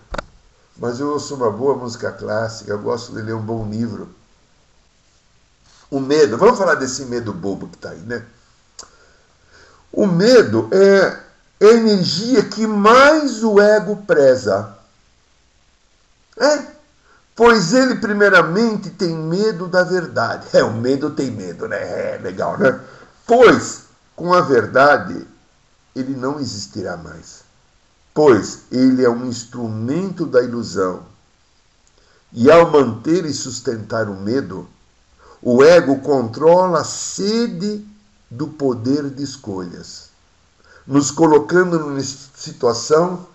Mas 0.76 0.98
eu 0.98 1.12
ouço 1.12 1.36
uma 1.36 1.48
boa 1.48 1.76
música 1.76 2.10
clássica, 2.10 2.72
eu 2.72 2.80
gosto 2.80 3.12
de 3.12 3.22
ler 3.22 3.36
um 3.36 3.40
bom 3.40 3.64
livro. 3.70 4.08
O 5.88 6.00
medo, 6.00 6.36
vamos 6.36 6.58
falar 6.58 6.74
desse 6.74 7.04
medo 7.04 7.32
bobo 7.32 7.68
que 7.68 7.76
está 7.76 7.90
aí, 7.90 8.00
né? 8.00 8.24
O 9.92 10.08
medo 10.08 10.68
é 10.72 11.20
a 11.62 11.66
energia 11.66 12.42
que 12.42 12.66
mais 12.66 13.44
o 13.44 13.60
ego 13.60 13.98
preza. 14.08 14.75
É, 16.38 16.66
pois 17.34 17.72
ele 17.72 17.96
primeiramente 17.96 18.90
tem 18.90 19.14
medo 19.14 19.66
da 19.66 19.82
verdade. 19.82 20.48
É, 20.52 20.62
o 20.62 20.72
medo 20.72 21.10
tem 21.10 21.30
medo, 21.30 21.66
né? 21.66 22.14
É 22.14 22.18
legal, 22.22 22.58
né? 22.58 22.80
Pois 23.26 23.84
com 24.14 24.32
a 24.32 24.40
verdade 24.40 25.26
ele 25.94 26.14
não 26.14 26.38
existirá 26.38 26.96
mais. 26.96 27.44
Pois 28.12 28.62
ele 28.70 29.04
é 29.04 29.10
um 29.10 29.26
instrumento 29.26 30.26
da 30.26 30.42
ilusão. 30.42 31.02
E 32.32 32.50
ao 32.50 32.70
manter 32.70 33.24
e 33.24 33.32
sustentar 33.32 34.08
o 34.08 34.14
medo, 34.14 34.68
o 35.40 35.62
ego 35.62 36.00
controla 36.00 36.80
a 36.80 36.84
sede 36.84 37.86
do 38.30 38.48
poder 38.48 39.08
de 39.10 39.22
escolhas, 39.22 40.10
nos 40.86 41.10
colocando 41.10 41.78
numa 41.78 42.00
situação 42.02 43.26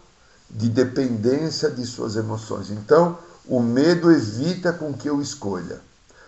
de 0.53 0.70
dependência 0.70 1.70
de 1.70 1.86
suas 1.86 2.15
emoções. 2.15 2.70
Então, 2.70 3.17
o 3.48 3.60
medo 3.60 4.12
evita 4.12 4.74
com 4.74 4.93
que 4.93 5.10
eu 5.10 5.22
escolha. 5.22 5.79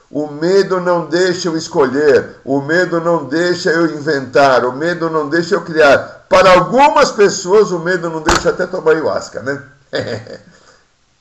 O 0.09 0.27
medo 0.27 0.79
não 0.79 1.07
deixa 1.07 1.49
eu 1.49 1.57
escolher, 1.57 2.37
o 2.45 2.61
medo 2.61 3.01
não 3.01 3.25
deixa 3.25 3.71
eu 3.71 3.87
inventar, 3.97 4.63
o 4.63 4.71
medo 4.71 5.09
não 5.09 5.27
deixa 5.27 5.55
eu 5.55 5.63
criar. 5.63 6.25
Para 6.29 6.53
algumas 6.53 7.11
pessoas, 7.11 7.71
o 7.71 7.79
medo 7.79 8.09
não 8.09 8.21
deixa 8.21 8.51
até 8.51 8.67
tomar 8.67 8.91
ayahuasca, 8.91 9.41
né? 9.41 9.63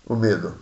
o 0.06 0.14
medo. 0.14 0.54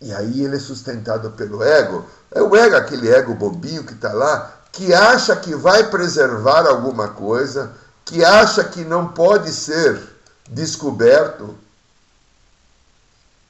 E 0.00 0.12
aí 0.12 0.44
ele 0.44 0.56
é 0.56 0.60
sustentado 0.60 1.30
pelo 1.32 1.62
ego. 1.62 2.06
É 2.30 2.42
o 2.42 2.54
ego, 2.54 2.76
aquele 2.76 3.10
ego 3.10 3.34
bobinho 3.34 3.84
que 3.84 3.92
está 3.92 4.12
lá, 4.12 4.60
que 4.72 4.94
acha 4.94 5.36
que 5.36 5.54
vai 5.54 5.90
preservar 5.90 6.66
alguma 6.66 7.08
coisa, 7.08 7.72
que 8.10 8.24
acha 8.24 8.64
que 8.64 8.84
não 8.84 9.06
pode 9.06 9.52
ser 9.52 10.02
descoberto, 10.48 11.56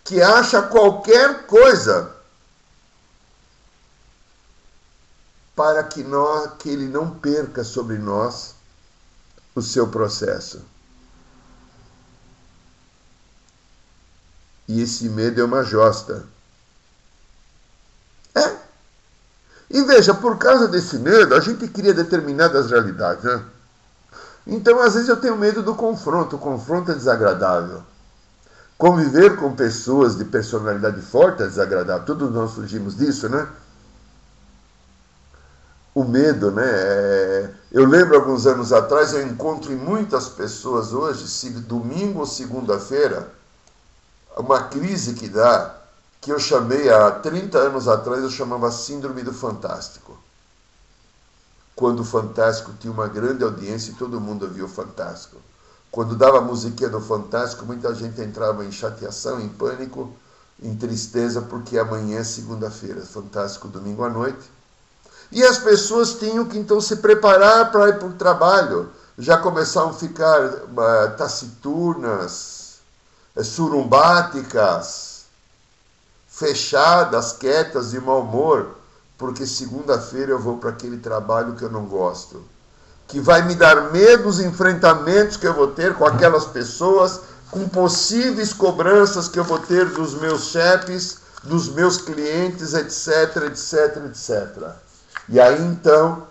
que 0.05 0.21
acha 0.21 0.61
qualquer 0.61 1.47
coisa 1.47 2.15
para 5.57 5.83
que, 5.83 6.05
nós, 6.05 6.53
que 6.59 6.69
ele 6.69 6.89
não 6.89 7.09
perca 7.09 7.65
sobre 7.65 7.97
nós 7.97 8.55
o 9.55 9.63
seu 9.63 9.89
processo. 9.89 10.63
E 14.69 14.83
esse 14.83 15.09
medo 15.09 15.41
é 15.41 15.45
uma 15.45 15.65
josta. 15.65 16.27
É. 18.35 18.57
E 19.71 19.83
veja, 19.85 20.13
por 20.13 20.37
causa 20.37 20.69
desse 20.69 20.99
medo, 20.99 21.35
a 21.35 21.41
gente 21.41 21.67
cria 21.67 21.95
determinadas 21.95 22.71
realidades, 22.71 23.25
né? 23.25 23.43
Então, 24.47 24.81
às 24.81 24.95
vezes, 24.95 25.09
eu 25.09 25.21
tenho 25.21 25.37
medo 25.37 25.63
do 25.63 25.75
confronto. 25.75 26.37
O 26.37 26.39
confronto 26.39 26.91
é 26.91 26.95
desagradável. 26.95 27.83
Conviver 28.79 29.37
com 29.37 29.55
pessoas 29.55 30.17
de 30.17 30.25
personalidade 30.25 31.03
forte 31.03 31.43
é 31.43 31.47
desagradável. 31.47 32.07
Todos 32.07 32.33
nós 32.33 32.53
surgimos 32.53 32.97
disso, 32.97 33.29
né? 33.29 33.47
O 35.95 36.05
medo, 36.05 36.51
né? 36.51 36.65
É... 36.67 37.51
Eu 37.71 37.85
lembro 37.85 38.17
alguns 38.17 38.47
anos 38.47 38.73
atrás, 38.73 39.13
eu 39.13 39.23
encontro 39.23 39.73
em 39.73 39.77
muitas 39.77 40.29
pessoas 40.29 40.93
hoje, 40.93 41.29
se 41.29 41.51
domingo 41.51 42.21
ou 42.21 42.27
segunda-feira, 42.27 43.29
uma 44.37 44.63
crise 44.65 45.15
que 45.15 45.29
dá, 45.29 45.75
que 46.21 46.33
eu 46.33 46.39
chamei 46.39 46.91
há 46.91 47.11
30 47.11 47.59
anos 47.59 47.87
atrás, 47.87 48.23
eu 48.23 48.31
chamava 48.31 48.71
Síndrome 48.71 49.23
do 49.23 49.33
Fantástico 49.33 50.19
quando 51.81 52.01
o 52.01 52.05
Fantástico 52.05 52.75
tinha 52.79 52.93
uma 52.93 53.09
grande 53.09 53.43
audiência 53.43 53.93
e 53.93 53.95
todo 53.95 54.21
mundo 54.21 54.47
via 54.47 54.67
o 54.67 54.69
Fantástico. 54.69 55.39
Quando 55.91 56.15
dava 56.15 56.37
a 56.37 56.43
musiquinha 56.43 56.91
do 56.91 57.01
Fantástico, 57.01 57.65
muita 57.65 57.95
gente 57.95 58.21
entrava 58.21 58.67
em 58.67 58.71
chateação, 58.71 59.41
em 59.41 59.49
pânico, 59.49 60.13
em 60.63 60.77
tristeza, 60.77 61.41
porque 61.41 61.79
amanhã 61.79 62.19
é 62.19 62.25
segunda-feira, 62.25 63.01
Fantástico 63.01 63.67
domingo 63.67 64.05
à 64.05 64.11
noite. 64.11 64.51
E 65.33 65.43
as 65.43 65.57
pessoas 65.57 66.13
tinham 66.13 66.45
que 66.45 66.59
então 66.59 66.83
se 66.83 66.97
preparar 66.97 67.73
para 67.73 67.89
ir 67.89 67.99
para 67.99 68.09
o 68.09 68.13
trabalho. 68.13 68.91
Já 69.19 69.39
começaram 69.39 69.89
a 69.89 69.95
ficar 69.95 70.39
uh, 70.45 71.17
taciturnas, 71.17 72.75
uh, 73.35 73.43
surumbáticas, 73.43 75.25
fechadas, 76.29 77.33
quietas, 77.33 77.93
de 77.93 78.01
mau 78.01 78.21
humor 78.21 78.80
porque 79.21 79.47
segunda-feira 79.47 80.33
eu 80.33 80.39
vou 80.39 80.57
para 80.57 80.71
aquele 80.71 80.97
trabalho 80.97 81.55
que 81.55 81.63
eu 81.63 81.71
não 81.71 81.85
gosto, 81.85 82.43
que 83.07 83.21
vai 83.21 83.47
me 83.47 83.55
dar 83.55 83.93
medo 83.93 84.23
dos 84.23 84.41
enfrentamentos 84.41 85.37
que 85.37 85.47
eu 85.47 85.53
vou 85.53 85.67
ter 85.67 85.95
com 85.95 86.07
aquelas 86.07 86.47
pessoas, 86.47 87.21
com 87.51 87.69
possíveis 87.69 88.55
cobranças 88.55 89.29
que 89.29 89.39
eu 89.39 89.45
vou 89.45 89.59
ter 89.59 89.91
dos 89.91 90.15
meus 90.15 90.45
chefes, 90.45 91.19
dos 91.45 91.69
meus 91.69 91.99
clientes, 91.99 92.73
etc, 92.73 93.45
etc, 93.45 94.07
etc. 94.07 94.71
E 95.29 95.39
aí 95.39 95.61
então, 95.67 96.27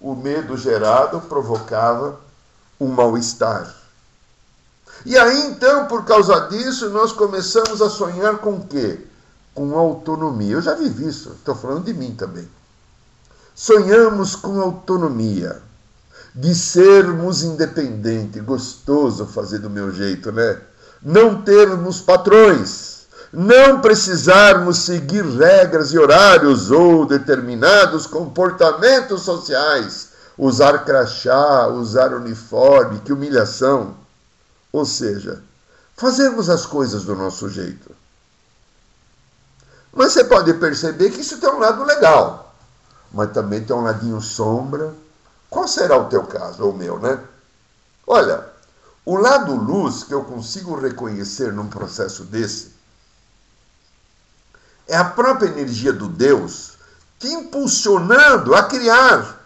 o 0.00 0.14
medo 0.14 0.56
gerado 0.56 1.22
provocava 1.22 2.20
um 2.78 2.86
mal-estar. 2.86 3.74
E 5.04 5.18
aí 5.18 5.46
então, 5.48 5.86
por 5.86 6.04
causa 6.04 6.38
disso, 6.46 6.88
nós 6.90 7.10
começamos 7.10 7.82
a 7.82 7.90
sonhar 7.90 8.38
com 8.38 8.52
o 8.52 8.66
quê? 8.68 9.08
Com 9.54 9.76
autonomia. 9.78 10.54
Eu 10.54 10.62
já 10.62 10.74
vivi 10.74 11.08
isso, 11.08 11.30
estou 11.32 11.54
falando 11.54 11.84
de 11.84 11.94
mim 11.94 12.14
também. 12.14 12.48
Sonhamos 13.54 14.34
com 14.34 14.60
autonomia, 14.60 15.60
de 16.34 16.54
sermos 16.54 17.42
independentes, 17.42 18.42
gostoso 18.42 19.26
fazer 19.26 19.58
do 19.58 19.68
meu 19.68 19.92
jeito, 19.92 20.32
né? 20.32 20.58
Não 21.02 21.42
termos 21.42 22.00
patrões, 22.00 23.06
não 23.32 23.80
precisarmos 23.80 24.78
seguir 24.78 25.24
regras 25.24 25.92
e 25.92 25.98
horários 25.98 26.70
ou 26.70 27.04
determinados 27.04 28.06
comportamentos 28.06 29.22
sociais, 29.22 30.10
usar 30.36 30.84
crachá, 30.84 31.66
usar 31.68 32.14
uniforme, 32.14 33.00
que 33.00 33.12
humilhação. 33.12 33.94
Ou 34.72 34.86
seja, 34.86 35.42
fazermos 35.96 36.48
as 36.48 36.64
coisas 36.64 37.04
do 37.04 37.14
nosso 37.14 37.48
jeito. 37.48 37.90
Mas 39.92 40.12
você 40.12 40.24
pode 40.24 40.54
perceber 40.54 41.10
que 41.10 41.20
isso 41.20 41.38
tem 41.38 41.50
um 41.50 41.58
lado 41.58 41.84
legal, 41.84 42.54
mas 43.12 43.32
também 43.32 43.62
tem 43.62 43.76
um 43.76 43.82
ladinho 43.82 44.20
sombra. 44.20 44.94
Qual 45.50 45.68
será 45.68 45.98
o 45.98 46.08
teu 46.08 46.24
caso, 46.24 46.64
ou 46.64 46.72
o 46.72 46.76
meu, 46.76 46.98
né? 46.98 47.18
Olha, 48.06 48.46
o 49.04 49.16
lado 49.16 49.54
luz 49.54 50.04
que 50.04 50.14
eu 50.14 50.24
consigo 50.24 50.80
reconhecer 50.80 51.52
num 51.52 51.68
processo 51.68 52.24
desse 52.24 52.72
É 54.88 54.96
a 54.96 55.04
própria 55.04 55.48
energia 55.48 55.92
do 55.92 56.08
Deus 56.08 56.72
te 57.18 57.28
impulsionando 57.28 58.54
a 58.54 58.64
criar, 58.64 59.40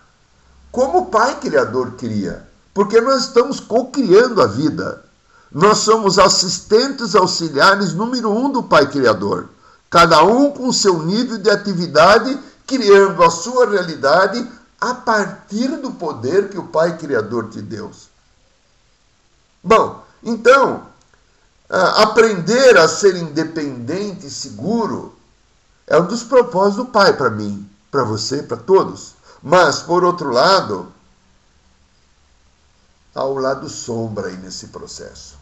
como 0.72 0.98
o 0.98 1.06
Pai 1.06 1.38
Criador 1.40 1.92
cria. 1.92 2.46
Porque 2.72 3.00
nós 3.00 3.24
estamos 3.24 3.60
co-criando 3.60 4.40
a 4.40 4.46
vida. 4.46 5.04
Nós 5.50 5.78
somos 5.78 6.18
assistentes 6.18 7.14
auxiliares 7.14 7.94
número 7.94 8.30
um 8.30 8.50
do 8.50 8.62
Pai 8.62 8.86
Criador. 8.90 9.48
Cada 9.88 10.24
um 10.24 10.50
com 10.50 10.72
seu 10.72 11.02
nível 11.02 11.38
de 11.38 11.48
atividade, 11.50 12.38
criando 12.66 13.22
a 13.22 13.30
sua 13.30 13.70
realidade 13.70 14.46
a 14.80 14.94
partir 14.94 15.68
do 15.78 15.92
poder 15.92 16.50
que 16.50 16.58
o 16.58 16.66
Pai 16.66 16.98
Criador 16.98 17.48
te 17.50 17.62
deu. 17.62 17.90
Bom, 19.62 20.04
então, 20.22 20.86
aprender 21.68 22.76
a 22.76 22.88
ser 22.88 23.16
independente 23.16 24.26
e 24.26 24.30
seguro 24.30 25.14
é 25.86 25.98
um 25.98 26.06
dos 26.06 26.24
propósitos 26.24 26.84
do 26.84 26.90
Pai 26.90 27.16
para 27.16 27.30
mim, 27.30 27.68
para 27.90 28.02
você, 28.02 28.42
para 28.42 28.56
todos. 28.56 29.14
Mas, 29.42 29.80
por 29.80 30.04
outro 30.04 30.30
lado, 30.30 30.92
há 33.14 33.24
o 33.24 33.38
lado 33.38 33.68
sombra 33.68 34.28
aí 34.28 34.36
nesse 34.36 34.68
processo. 34.68 35.36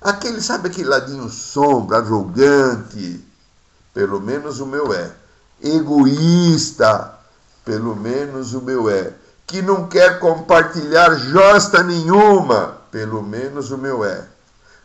Aquele, 0.00 0.40
sabe 0.40 0.68
aquele 0.68 0.88
ladinho 0.88 1.28
sombra, 1.28 1.98
arrogante, 1.98 3.26
pelo 3.92 4.20
menos 4.20 4.60
o 4.60 4.66
meu 4.66 4.92
é. 4.92 5.10
Egoísta, 5.62 7.14
pelo 7.64 7.96
menos 7.96 8.54
o 8.54 8.60
meu 8.60 8.88
é. 8.88 9.12
Que 9.46 9.62
não 9.62 9.88
quer 9.88 10.20
compartilhar 10.20 11.14
josta 11.14 11.82
nenhuma, 11.82 12.78
pelo 12.90 13.22
menos 13.22 13.70
o 13.70 13.78
meu 13.78 14.04
é. 14.04 14.26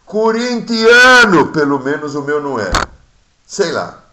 Corintiano, 0.06 1.48
pelo 1.52 1.80
menos 1.80 2.16
o 2.16 2.22
meu 2.22 2.42
não 2.42 2.60
é. 2.60 2.72
Sei 3.46 3.72
lá. 3.72 4.04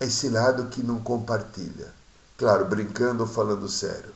Esse 0.00 0.28
lado 0.28 0.66
que 0.66 0.82
não 0.82 0.98
compartilha. 0.98 1.94
Claro, 2.36 2.66
brincando 2.66 3.22
ou 3.22 3.28
falando 3.28 3.68
sério. 3.68 4.14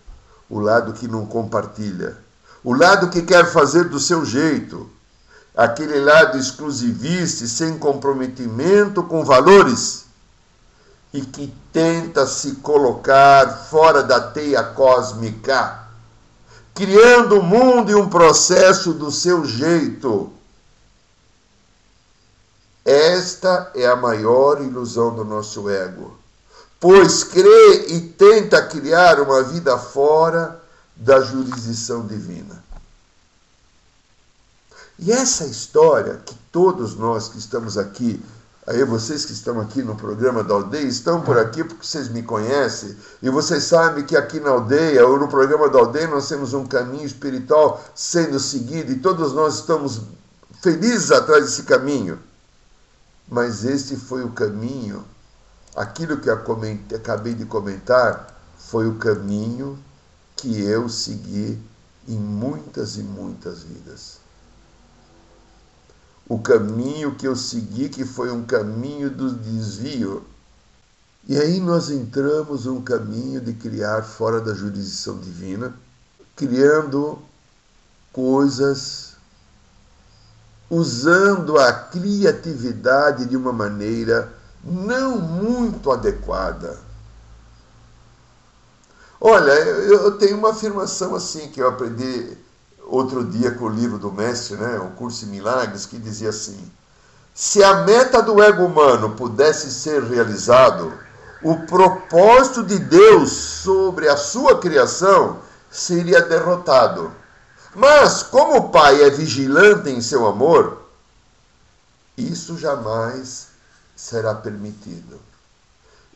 O 0.48 0.60
lado 0.60 0.92
que 0.92 1.08
não 1.08 1.24
compartilha. 1.26 2.16
O 2.62 2.74
lado 2.74 3.08
que 3.10 3.22
quer 3.22 3.46
fazer 3.46 3.88
do 3.88 3.98
seu 3.98 4.24
jeito 4.24 4.90
aquele 5.56 6.00
lado 6.00 6.38
exclusivista 6.38 7.44
e 7.44 7.48
sem 7.48 7.78
comprometimento 7.78 9.02
com 9.02 9.24
valores 9.24 10.06
e 11.12 11.22
que 11.22 11.52
tenta 11.72 12.26
se 12.26 12.56
colocar 12.56 13.66
fora 13.68 14.02
da 14.02 14.20
teia 14.20 14.62
cósmica, 14.62 15.88
criando 16.74 17.40
um 17.40 17.42
mundo 17.42 17.90
e 17.90 17.94
um 17.94 18.08
processo 18.08 18.92
do 18.92 19.10
seu 19.10 19.44
jeito. 19.44 20.32
Esta 22.84 23.72
é 23.74 23.86
a 23.86 23.96
maior 23.96 24.62
ilusão 24.62 25.14
do 25.14 25.24
nosso 25.24 25.68
ego, 25.68 26.16
pois 26.78 27.24
crê 27.24 27.86
e 27.88 28.00
tenta 28.00 28.62
criar 28.62 29.20
uma 29.20 29.42
vida 29.42 29.76
fora 29.76 30.60
da 30.96 31.20
jurisdição 31.20 32.06
divina. 32.06 32.59
E 35.02 35.10
essa 35.10 35.46
história 35.46 36.20
que 36.26 36.34
todos 36.52 36.94
nós 36.94 37.28
que 37.28 37.38
estamos 37.38 37.78
aqui, 37.78 38.22
aí 38.66 38.84
vocês 38.84 39.24
que 39.24 39.32
estão 39.32 39.58
aqui 39.58 39.82
no 39.82 39.96
programa 39.96 40.44
da 40.44 40.52
aldeia, 40.52 40.86
estão 40.86 41.22
por 41.22 41.38
aqui 41.38 41.64
porque 41.64 41.86
vocês 41.86 42.10
me 42.10 42.22
conhecem, 42.22 42.94
e 43.22 43.30
vocês 43.30 43.64
sabem 43.64 44.04
que 44.04 44.14
aqui 44.14 44.38
na 44.38 44.50
aldeia, 44.50 45.06
ou 45.06 45.18
no 45.18 45.26
programa 45.26 45.70
da 45.70 45.78
aldeia, 45.78 46.06
nós 46.06 46.28
temos 46.28 46.52
um 46.52 46.66
caminho 46.66 47.06
espiritual 47.06 47.82
sendo 47.94 48.38
seguido, 48.38 48.92
e 48.92 48.98
todos 48.98 49.32
nós 49.32 49.54
estamos 49.60 50.02
felizes 50.60 51.10
atrás 51.10 51.46
desse 51.46 51.62
caminho. 51.62 52.18
Mas 53.26 53.64
este 53.64 53.96
foi 53.96 54.22
o 54.22 54.32
caminho, 54.32 55.02
aquilo 55.74 56.18
que 56.18 56.28
eu 56.28 56.34
acabei 56.34 57.34
de 57.34 57.46
comentar, 57.46 58.38
foi 58.58 58.86
o 58.86 58.96
caminho 58.96 59.78
que 60.36 60.60
eu 60.60 60.90
segui 60.90 61.58
em 62.06 62.18
muitas 62.18 62.96
e 62.96 63.02
muitas 63.02 63.62
vidas 63.62 64.19
o 66.30 66.38
caminho 66.38 67.16
que 67.16 67.26
eu 67.26 67.34
segui, 67.34 67.88
que 67.88 68.04
foi 68.04 68.30
um 68.30 68.44
caminho 68.44 69.10
do 69.10 69.32
desvio. 69.32 70.24
E 71.26 71.36
aí 71.36 71.58
nós 71.58 71.90
entramos 71.90 72.66
num 72.66 72.80
caminho 72.80 73.40
de 73.40 73.52
criar 73.52 74.04
fora 74.04 74.40
da 74.40 74.54
jurisdição 74.54 75.18
divina, 75.18 75.74
criando 76.36 77.18
coisas, 78.12 79.16
usando 80.70 81.58
a 81.58 81.72
criatividade 81.72 83.26
de 83.26 83.36
uma 83.36 83.52
maneira 83.52 84.32
não 84.62 85.18
muito 85.18 85.90
adequada. 85.90 86.78
Olha, 89.20 89.50
eu 89.50 90.16
tenho 90.16 90.38
uma 90.38 90.50
afirmação 90.50 91.12
assim 91.16 91.48
que 91.48 91.60
eu 91.60 91.68
aprendi 91.68 92.38
outro 92.90 93.24
dia 93.24 93.52
com 93.52 93.66
o 93.66 93.68
livro 93.68 93.98
do 93.98 94.10
mestre, 94.10 94.56
né, 94.56 94.78
o 94.78 94.90
Curso 94.96 95.24
em 95.24 95.28
Milagres, 95.28 95.86
que 95.86 95.98
dizia 95.98 96.30
assim: 96.30 96.70
se 97.32 97.62
a 97.62 97.84
meta 97.84 98.20
do 98.20 98.42
ego 98.42 98.64
humano 98.64 99.10
pudesse 99.10 99.70
ser 99.70 100.02
realizado, 100.02 100.92
o 101.42 101.56
propósito 101.66 102.62
de 102.62 102.78
Deus 102.78 103.30
sobre 103.30 104.08
a 104.08 104.16
sua 104.16 104.58
criação 104.58 105.38
seria 105.70 106.20
derrotado. 106.20 107.12
Mas, 107.74 108.22
como 108.24 108.56
o 108.56 108.68
Pai 108.70 109.02
é 109.02 109.10
vigilante 109.10 109.88
em 109.88 110.00
seu 110.00 110.26
amor, 110.26 110.82
isso 112.18 112.58
jamais 112.58 113.48
será 113.94 114.34
permitido. 114.34 115.20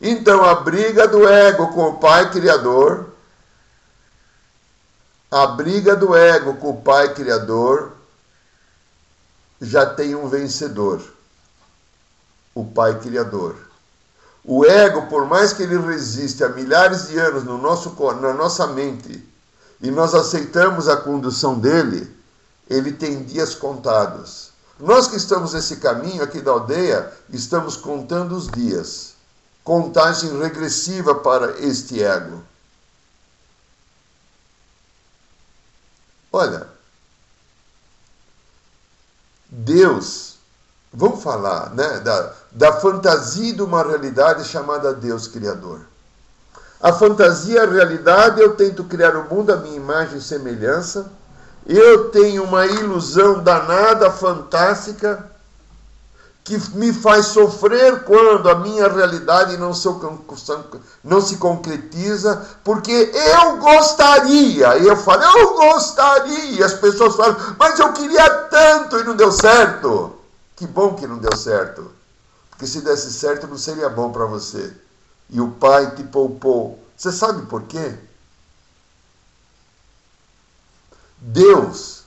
Então, 0.01 0.43
a 0.43 0.55
briga 0.55 1.07
do 1.07 1.27
ego 1.27 1.69
com 1.69 1.89
o 1.89 1.97
Pai 1.97 2.29
Criador 2.29 3.14
a 5.31 5.47
briga 5.47 5.95
do 5.95 6.15
ego 6.15 6.55
com 6.55 6.71
o 6.71 6.81
Pai 6.81 7.13
Criador 7.13 7.93
já 9.59 9.85
tem 9.85 10.15
um 10.15 10.27
vencedor: 10.27 11.01
o 12.53 12.65
Pai 12.65 12.99
Criador. 12.99 13.55
O 14.43 14.63
ego, 14.63 15.07
por 15.07 15.25
mais 15.25 15.53
que 15.53 15.63
ele 15.63 15.77
resiste 15.77 16.43
há 16.43 16.49
milhares 16.49 17.07
de 17.07 17.17
anos 17.17 17.43
no 17.43 17.57
nosso, 17.57 17.95
na 18.21 18.31
nossa 18.31 18.67
mente 18.67 19.27
e 19.81 19.91
nós 19.91 20.13
aceitamos 20.13 20.87
a 20.87 20.97
condução 20.97 21.59
dele, 21.59 22.15
ele 22.69 22.91
tem 22.91 23.23
dias 23.23 23.55
contados. 23.55 24.51
Nós 24.79 25.07
que 25.07 25.15
estamos 25.15 25.53
nesse 25.53 25.77
caminho 25.77 26.23
aqui 26.23 26.41
da 26.41 26.51
aldeia, 26.51 27.11
estamos 27.29 27.75
contando 27.77 28.35
os 28.35 28.47
dias. 28.47 29.13
Contagem 29.63 30.39
regressiva 30.39 31.15
para 31.15 31.59
este 31.59 32.03
ego. 32.03 32.43
Olha, 36.35 36.67
Deus, 39.47 40.35
vamos 40.93 41.23
falar 41.23 41.69
né, 41.73 42.01
da, 42.01 42.33
da 42.51 42.73
fantasia 42.73 43.53
de 43.53 43.61
uma 43.61 43.81
realidade 43.81 44.43
chamada 44.43 44.93
Deus 44.93 45.27
Criador. 45.27 45.79
A 46.81 46.91
fantasia, 46.91 47.63
a 47.63 47.65
realidade, 47.65 48.41
eu 48.41 48.53
tento 48.53 48.83
criar 48.83 49.15
o 49.15 49.33
mundo 49.33 49.53
à 49.53 49.55
minha 49.55 49.77
imagem 49.77 50.17
e 50.17 50.21
semelhança. 50.21 51.09
Eu 51.65 52.09
tenho 52.09 52.43
uma 52.43 52.65
ilusão 52.65 53.41
danada, 53.41 54.11
fantástica, 54.11 55.31
que 56.45 56.59
me 56.77 56.93
faz 56.93 57.25
sofrer 57.25 58.03
quando 58.03 58.47
a 58.47 58.53
minha 58.59 58.87
realidade 58.87 59.57
não 59.57 59.73
se, 59.73 59.87
não 61.03 61.19
se 61.19 61.37
concretiza, 61.37 62.35
porque 62.63 62.91
eu 62.91 63.57
gostaria, 63.57 64.77
e 64.77 64.87
eu 64.87 64.95
falo, 64.95 65.23
eu 65.23 65.55
gostaria, 65.55 66.63
as 66.63 66.75
pessoas 66.75 67.15
falam, 67.15 67.35
mas 67.57 67.79
eu 67.79 67.91
queria 67.93 68.29
tanto 68.43 68.99
e 68.99 69.03
não 69.03 69.15
deu 69.15 69.31
certo. 69.31 70.15
Que 70.55 70.67
bom 70.67 70.93
que 70.93 71.07
não 71.07 71.17
deu 71.17 71.35
certo, 71.35 71.91
porque 72.51 72.67
se 72.67 72.81
desse 72.81 73.11
certo 73.11 73.47
não 73.47 73.57
seria 73.57 73.89
bom 73.89 74.11
para 74.11 74.25
você. 74.25 74.71
E 75.31 75.41
o 75.41 75.49
pai 75.49 75.95
te 75.95 76.03
poupou. 76.03 76.79
Você 76.95 77.11
sabe 77.11 77.47
por 77.47 77.63
quê? 77.63 77.97
Deus 81.17 82.03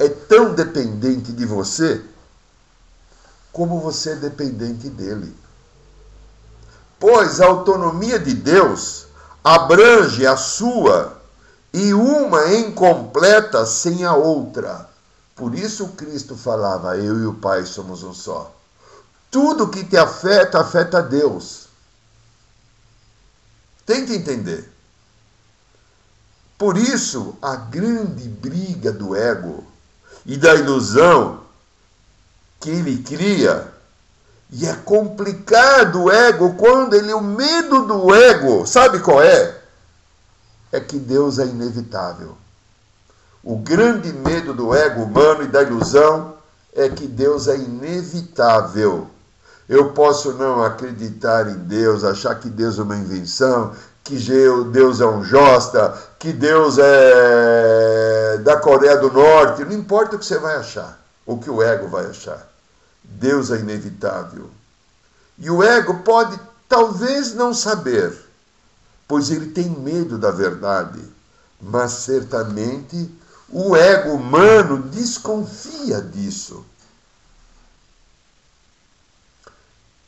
é 0.00 0.08
tão 0.08 0.52
dependente 0.52 1.32
de 1.32 1.46
você 1.46 2.04
como 3.52 3.80
você 3.80 4.12
é 4.12 4.16
dependente 4.16 4.88
dele. 4.88 5.36
Pois 6.98 7.40
a 7.40 7.46
autonomia 7.46 8.18
de 8.18 8.32
Deus 8.32 9.06
abrange 9.44 10.26
a 10.26 10.36
sua 10.36 11.20
e 11.72 11.92
uma 11.92 12.42
é 12.44 12.60
incompleta 12.60 13.66
sem 13.66 14.04
a 14.04 14.14
outra. 14.14 14.88
Por 15.34 15.54
isso 15.54 15.88
Cristo 15.88 16.36
falava: 16.36 16.96
Eu 16.96 17.18
e 17.18 17.26
o 17.26 17.34
Pai 17.34 17.66
somos 17.66 18.02
um 18.02 18.14
só. 18.14 18.54
Tudo 19.30 19.68
que 19.68 19.84
te 19.84 19.96
afeta, 19.96 20.60
afeta 20.60 20.98
a 20.98 21.02
Deus. 21.02 21.66
Tente 23.84 24.12
entender. 24.12 24.70
Por 26.56 26.76
isso, 26.76 27.34
a 27.42 27.56
grande 27.56 28.28
briga 28.28 28.92
do 28.92 29.16
ego 29.16 29.64
e 30.24 30.36
da 30.36 30.54
ilusão 30.54 31.41
que 32.62 32.70
ele 32.70 33.02
cria 33.02 33.66
E 34.50 34.66
é 34.66 34.74
complicado 34.74 36.04
o 36.04 36.10
ego 36.10 36.54
quando 36.54 36.94
ele, 36.94 37.12
o 37.12 37.20
medo 37.20 37.86
do 37.86 38.14
ego, 38.14 38.66
sabe 38.66 39.00
qual 39.00 39.22
é? 39.22 39.58
É 40.70 40.78
que 40.78 40.98
Deus 40.98 41.38
é 41.38 41.46
inevitável. 41.46 42.36
O 43.42 43.56
grande 43.56 44.12
medo 44.12 44.54
do 44.54 44.74
ego 44.74 45.02
humano 45.02 45.42
e 45.42 45.48
da 45.48 45.62
ilusão 45.62 46.34
é 46.74 46.88
que 46.88 47.06
Deus 47.06 47.48
é 47.48 47.56
inevitável. 47.56 49.08
Eu 49.68 49.92
posso 49.92 50.34
não 50.34 50.62
acreditar 50.62 51.48
em 51.48 51.56
Deus, 51.56 52.04
achar 52.04 52.34
que 52.34 52.50
Deus 52.50 52.78
é 52.78 52.82
uma 52.82 52.96
invenção, 52.96 53.72
que 54.04 54.16
Deus 54.70 55.00
é 55.00 55.06
um 55.06 55.24
josta, 55.24 55.96
que 56.18 56.30
Deus 56.32 56.76
é 56.78 58.38
da 58.44 58.58
Coreia 58.58 58.98
do 58.98 59.10
Norte, 59.10 59.64
não 59.64 59.72
importa 59.72 60.16
o 60.16 60.18
que 60.18 60.26
você 60.26 60.38
vai 60.38 60.56
achar, 60.56 61.00
o 61.24 61.38
que 61.38 61.48
o 61.48 61.62
ego 61.62 61.88
vai 61.88 62.04
achar. 62.06 62.51
Deus 63.18 63.50
é 63.50 63.58
inevitável. 63.58 64.50
E 65.38 65.50
o 65.50 65.62
ego 65.62 66.00
pode 66.00 66.38
talvez 66.68 67.34
não 67.34 67.52
saber, 67.52 68.16
pois 69.06 69.30
ele 69.30 69.50
tem 69.50 69.68
medo 69.68 70.18
da 70.18 70.30
verdade, 70.30 71.00
mas 71.60 71.92
certamente 71.92 73.10
o 73.48 73.76
ego 73.76 74.14
humano 74.14 74.82
desconfia 74.82 76.00
disso. 76.00 76.64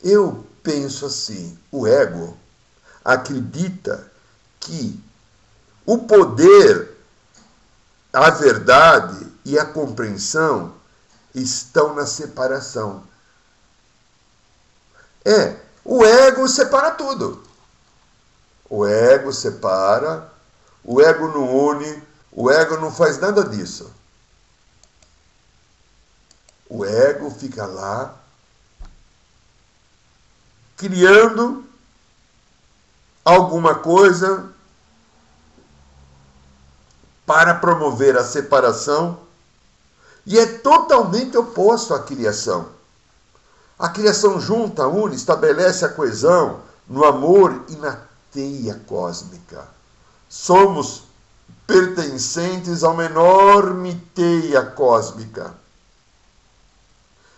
Eu 0.03 0.45
penso 0.63 1.05
assim: 1.05 1.57
o 1.71 1.87
ego 1.87 2.35
acredita 3.03 4.11
que 4.59 4.99
o 5.85 5.99
poder, 5.99 6.97
a 8.11 8.29
verdade 8.31 9.27
e 9.43 9.59
a 9.59 9.65
compreensão 9.65 10.73
estão 11.41 11.93
na 11.93 12.05
separação. 12.05 13.03
É, 15.23 15.57
o 15.83 16.05
ego 16.05 16.47
separa 16.47 16.91
tudo. 16.91 17.43
O 18.69 18.85
ego 18.85 19.31
separa, 19.31 20.31
o 20.83 21.01
ego 21.01 21.27
não 21.27 21.55
une, 21.55 22.03
o 22.31 22.49
ego 22.49 22.77
não 22.77 22.91
faz 22.91 23.19
nada 23.19 23.43
disso. 23.43 23.91
O 26.69 26.83
ego 26.83 27.29
fica 27.29 27.65
lá 27.65 28.15
criando 30.75 31.63
alguma 33.23 33.75
coisa 33.75 34.49
para 37.25 37.55
promover 37.55 38.17
a 38.17 38.23
separação 38.23 39.24
e 40.25 40.39
é 40.39 40.45
totalmente 40.45 41.37
oposto 41.37 41.93
à 41.93 41.99
criação. 41.99 42.67
A 43.77 43.89
criação 43.89 44.39
junta, 44.39 44.87
une, 44.87 45.15
estabelece 45.15 45.85
a 45.85 45.89
coesão 45.89 46.61
no 46.87 47.03
amor 47.03 47.63
e 47.67 47.75
na 47.75 47.99
teia 48.31 48.81
cósmica. 48.87 49.67
Somos 50.29 51.03
pertencentes 51.67 52.83
a 52.83 52.89
uma 52.89 53.05
enorme 53.05 53.95
teia 54.13 54.63
cósmica. 54.63 55.53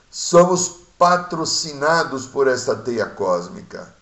Somos 0.09 0.75
patrocinados 0.97 2.25
por 2.25 2.47
essa 2.47 2.75
teia 2.75 3.05
cósmica. 3.05 3.93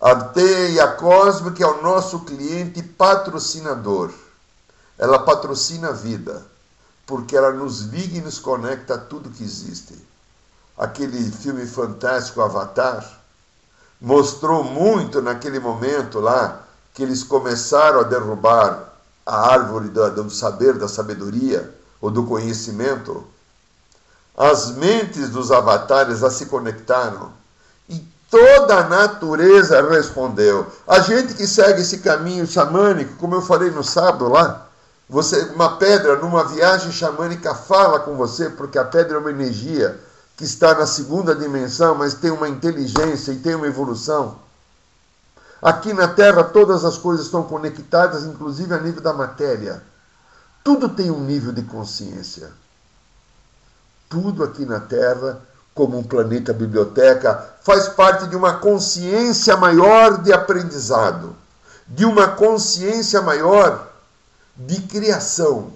A 0.00 0.14
teia 0.14 0.88
cósmica 0.88 1.64
é 1.64 1.66
o 1.66 1.82
nosso 1.82 2.20
cliente 2.20 2.82
patrocinador. 2.82 4.12
Ela 4.98 5.18
patrocina 5.20 5.88
a 5.88 5.92
vida, 5.92 6.44
porque 7.06 7.36
ela 7.36 7.52
nos 7.52 7.80
liga 7.82 8.18
e 8.18 8.20
nos 8.20 8.38
conecta 8.38 8.94
a 8.94 8.98
tudo 8.98 9.30
que 9.30 9.42
existe. 9.42 9.94
Aquele 10.76 11.30
filme 11.30 11.66
fantástico 11.66 12.40
Avatar 12.40 13.04
mostrou 14.00 14.64
muito 14.64 15.22
naquele 15.22 15.58
momento 15.58 16.20
lá 16.20 16.62
que 16.92 17.02
eles 17.02 17.22
começaram 17.22 18.00
a 18.00 18.04
derrubar 18.04 18.92
a 19.24 19.52
árvore 19.52 19.88
do, 19.88 20.30
saber, 20.30 20.74
da 20.74 20.88
sabedoria 20.88 21.72
ou 22.00 22.10
do 22.10 22.24
conhecimento. 22.24 23.24
As 24.36 24.72
mentes 24.72 25.30
dos 25.30 25.50
avatares 25.52 26.22
a 26.22 26.30
se 26.30 26.46
conectaram 26.46 27.32
Toda 28.34 28.78
a 28.78 28.88
natureza 28.88 29.88
respondeu. 29.88 30.66
A 30.88 30.98
gente 30.98 31.34
que 31.34 31.46
segue 31.46 31.82
esse 31.82 31.98
caminho 31.98 32.44
xamânico, 32.44 33.14
como 33.14 33.36
eu 33.36 33.40
falei 33.40 33.70
no 33.70 33.84
sábado 33.84 34.28
lá, 34.28 34.66
você, 35.08 35.44
uma 35.54 35.76
pedra 35.76 36.16
numa 36.16 36.44
viagem 36.44 36.90
xamânica 36.90 37.54
fala 37.54 38.00
com 38.00 38.16
você, 38.16 38.50
porque 38.50 38.78
a 38.78 38.84
pedra 38.84 39.16
é 39.16 39.20
uma 39.20 39.30
energia 39.30 40.00
que 40.36 40.44
está 40.44 40.74
na 40.74 40.86
segunda 40.86 41.34
dimensão, 41.34 41.94
mas 41.94 42.14
tem 42.14 42.30
uma 42.30 42.48
inteligência 42.48 43.32
e 43.32 43.38
tem 43.38 43.54
uma 43.54 43.66
evolução. 43.66 44.38
Aqui 45.62 45.92
na 45.92 46.08
Terra 46.08 46.44
todas 46.44 46.84
as 46.84 46.98
coisas 46.98 47.26
estão 47.26 47.42
conectadas, 47.42 48.24
inclusive 48.24 48.74
a 48.74 48.80
nível 48.80 49.00
da 49.00 49.12
matéria. 49.12 49.82
Tudo 50.62 50.88
tem 50.88 51.10
um 51.10 51.20
nível 51.20 51.52
de 51.52 51.62
consciência. 51.62 52.50
Tudo 54.08 54.42
aqui 54.42 54.64
na 54.64 54.80
Terra 54.80 55.40
como 55.74 55.98
um 55.98 56.04
planeta 56.04 56.52
biblioteca, 56.52 57.52
faz 57.62 57.88
parte 57.88 58.28
de 58.28 58.36
uma 58.36 58.54
consciência 58.54 59.56
maior 59.56 60.22
de 60.22 60.32
aprendizado, 60.32 61.34
de 61.88 62.04
uma 62.04 62.28
consciência 62.28 63.20
maior 63.20 63.88
de 64.56 64.80
criação. 64.82 65.72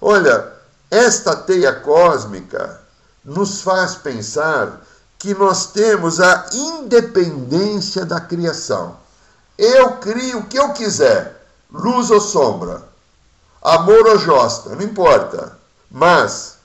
Olha, 0.00 0.52
esta 0.90 1.36
teia 1.36 1.72
cósmica 1.72 2.80
nos 3.24 3.60
faz 3.62 3.94
pensar 3.96 4.80
que 5.18 5.34
nós 5.34 5.66
temos 5.66 6.20
a 6.20 6.48
independência 6.52 8.04
da 8.04 8.20
criação. 8.20 8.96
Eu 9.58 9.98
crio 9.98 10.38
o 10.38 10.46
que 10.46 10.58
eu 10.58 10.72
quiser, 10.72 11.46
luz 11.70 12.10
ou 12.10 12.20
sombra, 12.20 12.82
amor 13.60 14.06
ou 14.06 14.18
josta, 14.18 14.74
não 14.74 14.82
importa. 14.82 15.58
Mas 15.90 16.60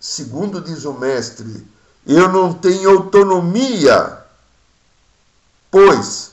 Segundo 0.00 0.62
diz 0.62 0.86
o 0.86 0.94
mestre, 0.94 1.68
eu 2.06 2.32
não 2.32 2.54
tenho 2.54 2.96
autonomia, 2.96 4.24
pois 5.70 6.30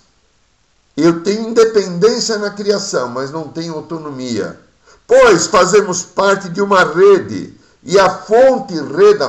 eu 1.03 1.21
tenho 1.21 1.49
independência 1.49 2.39
na 2.39 2.49
criação, 2.49 3.09
mas 3.09 3.31
não 3.31 3.47
tenho 3.47 3.75
autonomia. 3.75 4.59
Pois 5.05 5.45
fazemos 5.45 6.01
parte 6.01 6.49
de 6.49 6.59
uma 6.59 6.83
rede, 6.83 7.55
e 7.83 7.99
a 7.99 8.09
fonte 8.09 8.73
rede, 8.73 9.23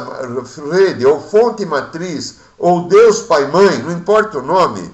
rede 0.72 1.06
ou 1.06 1.20
fonte 1.20 1.66
matriz, 1.66 2.36
ou 2.58 2.88
Deus 2.88 3.20
Pai 3.20 3.46
Mãe, 3.50 3.78
não 3.82 3.92
importa 3.92 4.38
o 4.38 4.42
nome, 4.42 4.92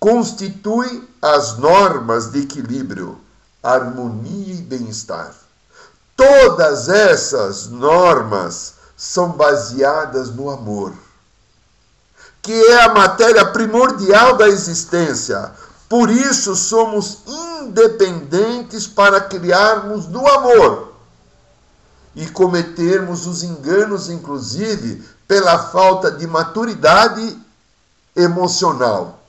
constitui 0.00 1.06
as 1.20 1.58
normas 1.58 2.32
de 2.32 2.40
equilíbrio, 2.40 3.18
harmonia 3.62 4.54
e 4.54 4.62
bem-estar. 4.62 5.32
Todas 6.16 6.88
essas 6.88 7.68
normas 7.68 8.74
são 8.96 9.28
baseadas 9.30 10.30
no 10.30 10.50
amor, 10.50 10.92
que 12.40 12.52
é 12.52 12.82
a 12.82 12.94
matéria 12.94 13.44
primordial 13.44 14.36
da 14.36 14.48
existência. 14.48 15.52
Por 15.92 16.08
isso 16.08 16.56
somos 16.56 17.18
independentes 17.26 18.86
para 18.86 19.20
criarmos 19.20 20.06
do 20.06 20.26
amor 20.26 20.94
e 22.16 22.26
cometermos 22.28 23.26
os 23.26 23.42
enganos, 23.42 24.08
inclusive, 24.08 25.06
pela 25.28 25.58
falta 25.58 26.10
de 26.10 26.26
maturidade 26.26 27.38
emocional. 28.16 29.20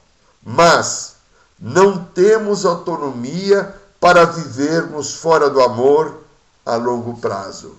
Mas 0.41 1.15
não 1.59 2.01
temos 2.01 2.65
autonomia 2.65 3.75
para 3.99 4.23
vivermos 4.23 5.15
fora 5.15 5.49
do 5.49 5.61
amor 5.61 6.21
a 6.65 6.77
longo 6.77 7.17
prazo. 7.17 7.75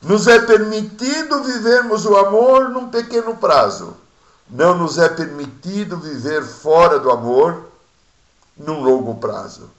Nos 0.00 0.28
é 0.28 0.38
permitido 0.38 1.42
vivermos 1.42 2.06
o 2.06 2.16
amor 2.16 2.68
num 2.68 2.88
pequeno 2.88 3.36
prazo. 3.36 3.96
Não 4.48 4.78
nos 4.78 4.96
é 4.96 5.08
permitido 5.08 5.96
viver 5.96 6.44
fora 6.44 7.00
do 7.00 7.10
amor 7.10 7.67
num 8.58 8.82
longo 8.82 9.14
prazo. 9.16 9.70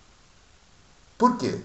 Por 1.18 1.38
quê? 1.38 1.60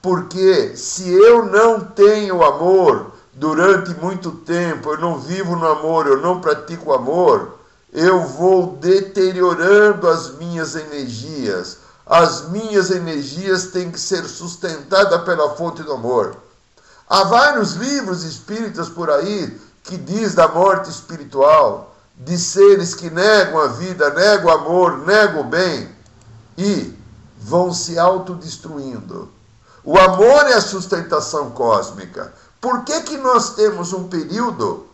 Porque 0.00 0.76
se 0.76 1.08
eu 1.08 1.46
não 1.46 1.80
tenho 1.80 2.42
amor 2.42 3.12
durante 3.32 3.90
muito 3.94 4.32
tempo, 4.32 4.90
eu 4.90 4.98
não 4.98 5.18
vivo 5.18 5.54
no 5.54 5.66
amor, 5.66 6.06
eu 6.06 6.20
não 6.20 6.40
pratico 6.40 6.92
amor, 6.92 7.58
eu 7.92 8.20
vou 8.20 8.76
deteriorando 8.76 10.08
as 10.08 10.36
minhas 10.36 10.74
energias, 10.74 11.78
as 12.06 12.48
minhas 12.48 12.90
energias 12.90 13.66
têm 13.66 13.90
que 13.90 14.00
ser 14.00 14.24
sustentadas 14.24 15.22
pela 15.22 15.54
fonte 15.54 15.82
do 15.82 15.92
amor. 15.92 16.36
Há 17.08 17.24
vários 17.24 17.74
livros 17.74 18.24
espíritas 18.24 18.88
por 18.88 19.10
aí 19.10 19.60
que 19.84 19.96
diz 19.96 20.34
da 20.34 20.48
morte 20.48 20.90
espiritual, 20.90 21.91
de 22.16 22.38
seres 22.38 22.94
que 22.94 23.10
negam 23.10 23.60
a 23.60 23.68
vida, 23.68 24.10
negam 24.10 24.46
o 24.46 24.50
amor, 24.50 24.98
negam 24.98 25.40
o 25.40 25.44
bem 25.44 25.88
e 26.56 26.96
vão 27.38 27.72
se 27.72 27.98
autodestruindo. 27.98 29.28
O 29.84 29.98
amor 29.98 30.46
é 30.46 30.54
a 30.54 30.60
sustentação 30.60 31.50
cósmica. 31.50 32.32
Por 32.60 32.84
que, 32.84 33.00
que 33.02 33.16
nós 33.16 33.54
temos 33.54 33.92
um 33.92 34.08
período 34.08 34.86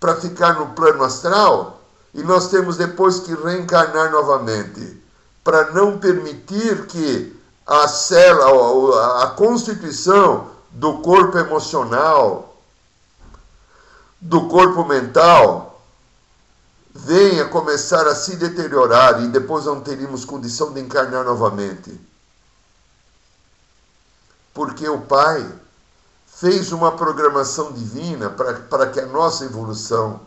para 0.00 0.16
ficar 0.16 0.54
no 0.54 0.68
plano 0.68 1.04
astral 1.04 1.80
e 2.14 2.22
nós 2.22 2.48
temos 2.48 2.76
depois 2.76 3.20
que 3.20 3.34
reencarnar 3.34 4.10
novamente, 4.10 5.02
para 5.44 5.70
não 5.72 5.98
permitir 5.98 6.86
que 6.86 7.36
a 7.66 7.86
célula, 7.88 9.24
a 9.24 9.26
constituição 9.28 10.48
do 10.70 10.98
corpo 10.98 11.36
emocional, 11.36 12.56
do 14.20 14.48
corpo 14.48 14.84
mental, 14.84 15.65
venha 16.96 17.48
começar 17.48 18.06
a 18.06 18.14
se 18.14 18.36
deteriorar 18.36 19.22
e 19.22 19.28
depois 19.28 19.66
não 19.66 19.80
teríamos 19.80 20.24
condição 20.24 20.72
de 20.72 20.80
encarnar 20.80 21.24
novamente. 21.24 22.00
Porque 24.54 24.88
o 24.88 25.00
Pai 25.02 25.46
fez 26.26 26.72
uma 26.72 26.92
programação 26.92 27.72
divina 27.72 28.30
para, 28.30 28.86
que 28.88 29.00
a 29.00 29.06
nossa 29.06 29.44
evolução. 29.44 30.20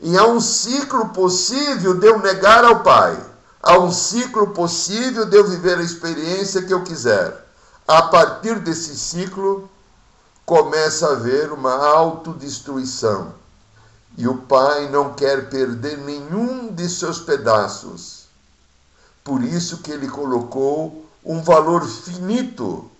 E 0.00 0.16
há 0.16 0.24
um 0.26 0.40
ciclo 0.40 1.08
possível 1.08 1.94
de 1.94 2.06
eu 2.06 2.18
negar 2.20 2.64
ao 2.64 2.82
Pai. 2.82 3.18
Há 3.60 3.78
um 3.78 3.90
ciclo 3.90 4.48
possível 4.48 5.26
de 5.26 5.36
eu 5.36 5.46
viver 5.46 5.78
a 5.78 5.82
experiência 5.82 6.62
que 6.62 6.72
eu 6.72 6.84
quiser. 6.84 7.46
A 7.86 8.02
partir 8.02 8.60
desse 8.60 8.96
ciclo, 8.96 9.68
começa 10.46 11.08
a 11.08 11.12
haver 11.12 11.52
uma 11.52 11.74
autodestruição. 11.74 13.34
E 14.18 14.26
o 14.26 14.36
Pai 14.36 14.88
não 14.90 15.14
quer 15.14 15.48
perder 15.48 15.96
nenhum 15.98 16.74
de 16.74 16.88
seus 16.88 17.20
pedaços. 17.20 18.24
Por 19.22 19.44
isso 19.44 19.78
que 19.78 19.92
ele 19.92 20.08
colocou 20.08 21.08
um 21.24 21.40
valor 21.40 21.86
finito 21.86 22.90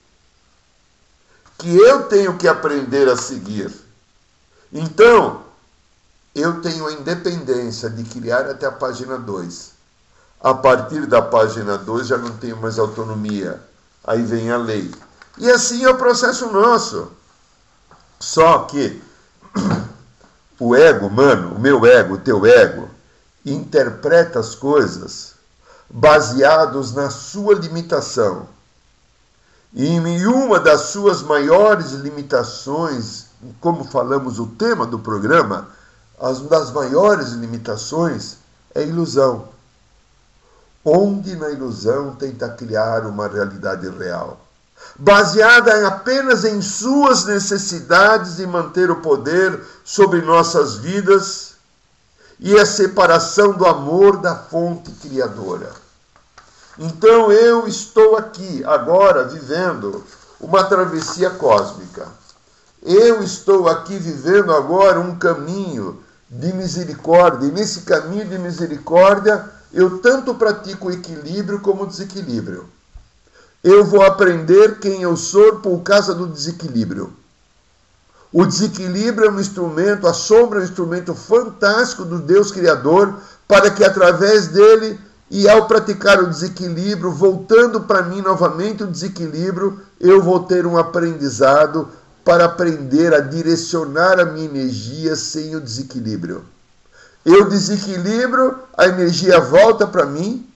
que 1.59 1.77
eu 1.77 2.05
tenho 2.05 2.39
que 2.39 2.47
aprender 2.47 3.09
a 3.09 3.17
seguir. 3.17 3.75
Então, 4.73 5.43
eu 6.37 6.63
tenho 6.63 6.87
a 6.87 6.93
independência 6.93 7.91
de 7.91 8.05
criar 8.05 8.49
até 8.49 8.67
a 8.67 8.73
página 8.73 9.19
2. 9.19 9.73
A 10.41 10.55
partir 10.55 11.05
da 11.07 11.21
página 11.21 11.77
2 11.77 12.07
já 12.07 12.17
não 12.17 12.37
tenho 12.37 12.59
mais 12.59 12.79
autonomia. 12.79 13.61
Aí 14.05 14.23
vem 14.23 14.53
a 14.53 14.57
lei. 14.57 14.89
E 15.37 15.51
assim 15.51 15.85
é 15.85 15.91
o 15.91 15.99
processo 15.99 16.47
nosso. 16.53 17.11
Só 18.21 18.61
que 18.61 19.03
o 20.59 20.75
ego 20.75 21.07
humano, 21.07 21.55
o 21.55 21.59
meu 21.59 21.87
ego, 21.87 22.15
o 22.15 22.19
teu 22.19 22.45
ego, 22.45 22.89
interpreta 23.45 24.41
as 24.41 24.55
coisas 24.55 25.35
baseados 25.89 26.93
na 26.93 27.11
sua 27.11 27.55
limitação. 27.55 28.49
E 29.73 29.87
em 29.87 30.27
uma 30.27 30.59
das 30.59 30.83
suas 30.83 31.23
maiores 31.23 31.93
limitações, 31.93 33.27
como 33.61 33.85
falamos 33.85 34.39
o 34.39 34.47
tema 34.47 34.87
do 34.87 34.99
programa, 34.99 35.69
as 36.21 36.41
das 36.41 36.73
maiores 36.73 37.29
limitações 37.31 38.39
é 38.75 38.83
ilusão. 38.83 39.49
Onde 40.85 41.37
na 41.37 41.51
ilusão 41.51 42.17
tenta 42.17 42.49
criar 42.49 43.07
uma 43.07 43.29
realidade 43.29 43.89
real, 43.91 44.41
baseada 44.99 45.87
apenas 45.87 46.45
em 46.45 46.61
suas 46.61 47.25
necessidades 47.25 48.37
de 48.37 48.47
manter 48.47 48.91
o 48.91 48.97
poder 48.97 49.61
sobre 49.85 50.21
nossas 50.23 50.77
vidas 50.77 51.55
e 52.41 52.59
a 52.59 52.67
separação 52.67 53.53
do 53.53 53.67
amor 53.67 54.19
da 54.19 54.35
fonte 54.35 54.91
criadora. 54.93 55.73
Então 56.79 57.33
eu 57.33 57.67
estou 57.67 58.17
aqui 58.17 58.63
agora 58.65 59.25
vivendo 59.25 60.05
uma 60.41 60.65
travessia 60.65 61.31
cósmica. 61.31 62.07
Eu 62.83 63.23
estou 63.23 63.69
aqui 63.69 63.99
vivendo 63.99 64.55
agora 64.55 65.01
um 65.01 65.19
caminho 65.19 66.01
de 66.31 66.53
misericórdia. 66.53 67.47
E 67.47 67.53
nesse 67.53 67.81
caminho 67.81 68.25
de 68.27 68.39
misericórdia, 68.39 69.45
eu 69.73 69.99
tanto 69.99 70.35
pratico 70.35 70.91
equilíbrio 70.91 71.61
como 71.61 71.87
desequilíbrio. 71.87 72.69
Eu 73.63 73.85
vou 73.85 74.03
aprender 74.03 74.79
quem 74.79 75.03
eu 75.03 75.17
sou 75.17 75.57
por 75.57 75.81
causa 75.81 76.15
do 76.15 76.27
desequilíbrio. 76.27 77.13
O 78.33 78.45
desequilíbrio 78.45 79.29
é 79.29 79.31
um 79.31 79.41
instrumento, 79.41 80.07
a 80.07 80.13
sombra 80.13 80.59
é 80.59 80.63
um 80.63 80.65
instrumento 80.65 81.15
fantástico 81.15 82.05
do 82.05 82.19
Deus 82.19 82.53
Criador, 82.53 83.15
para 83.47 83.71
que 83.71 83.83
através 83.83 84.49
dele 84.49 85.01
e 85.31 85.49
ao 85.49 85.67
praticar 85.67 86.23
o 86.23 86.29
desequilíbrio, 86.29 87.11
voltando 87.11 87.83
para 87.83 88.03
mim 88.03 88.23
novamente 88.23 88.83
o 88.83 88.87
desequilíbrio, 88.87 89.81
eu 90.01 90.23
vou 90.23 90.41
ter 90.41 90.67
um 90.67 90.79
aprendizado 90.79 91.89
para 92.25 92.45
aprender 92.45 93.15
a 93.15 93.21
direcionar 93.21 94.21
a 94.21 94.25
minha 94.25 94.47
energia 94.47 95.17
sem 95.17 95.57
o 95.57 95.61
desequilíbrio. 95.61 96.45
Eu 97.25 97.49
desequilibro, 97.49 98.59
a 98.77 98.87
energia 98.87 99.41
volta 99.41 99.87
para 99.87 100.07
mim, 100.07 100.47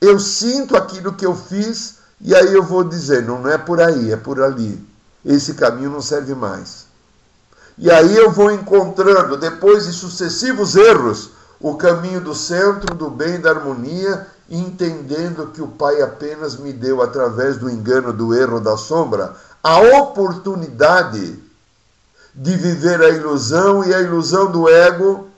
eu 0.00 0.18
sinto 0.18 0.76
aquilo 0.76 1.14
que 1.14 1.26
eu 1.26 1.34
fiz 1.34 1.95
e 2.20 2.34
aí 2.34 2.54
eu 2.54 2.62
vou 2.62 2.84
dizer: 2.84 3.22
não, 3.22 3.46
é 3.48 3.58
por 3.58 3.80
aí, 3.80 4.12
é 4.12 4.16
por 4.16 4.42
ali. 4.42 4.82
Esse 5.24 5.54
caminho 5.54 5.90
não 5.90 6.00
serve 6.00 6.34
mais. 6.34 6.86
E 7.78 7.90
aí 7.90 8.16
eu 8.16 8.30
vou 8.30 8.50
encontrando, 8.50 9.36
depois 9.36 9.86
de 9.86 9.92
sucessivos 9.92 10.76
erros, 10.76 11.30
o 11.60 11.74
caminho 11.76 12.20
do 12.20 12.34
centro, 12.34 12.94
do 12.94 13.10
bem, 13.10 13.40
da 13.40 13.50
harmonia, 13.50 14.26
entendendo 14.48 15.48
que 15.48 15.60
o 15.60 15.68
Pai 15.68 16.00
apenas 16.00 16.56
me 16.56 16.72
deu, 16.72 17.02
através 17.02 17.58
do 17.58 17.68
engano, 17.68 18.12
do 18.12 18.34
erro, 18.34 18.60
da 18.60 18.76
sombra, 18.76 19.34
a 19.62 19.80
oportunidade 20.00 21.38
de 22.34 22.56
viver 22.56 23.00
a 23.02 23.08
ilusão 23.08 23.84
e 23.84 23.92
a 23.92 24.00
ilusão 24.00 24.50
do 24.50 24.68
ego 24.68 25.28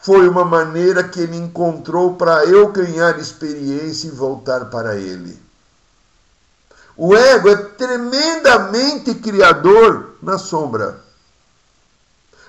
foi 0.00 0.28
uma 0.28 0.44
maneira 0.44 1.04
que 1.04 1.20
ele 1.20 1.36
encontrou 1.36 2.14
para 2.14 2.44
eu 2.44 2.72
ganhar 2.72 3.18
experiência 3.18 4.08
e 4.08 4.10
voltar 4.10 4.66
para 4.66 4.96
ele. 4.96 5.45
O 6.96 7.14
ego 7.14 7.48
é 7.50 7.56
tremendamente 7.56 9.14
criador 9.16 10.14
na 10.22 10.38
sombra. 10.38 11.04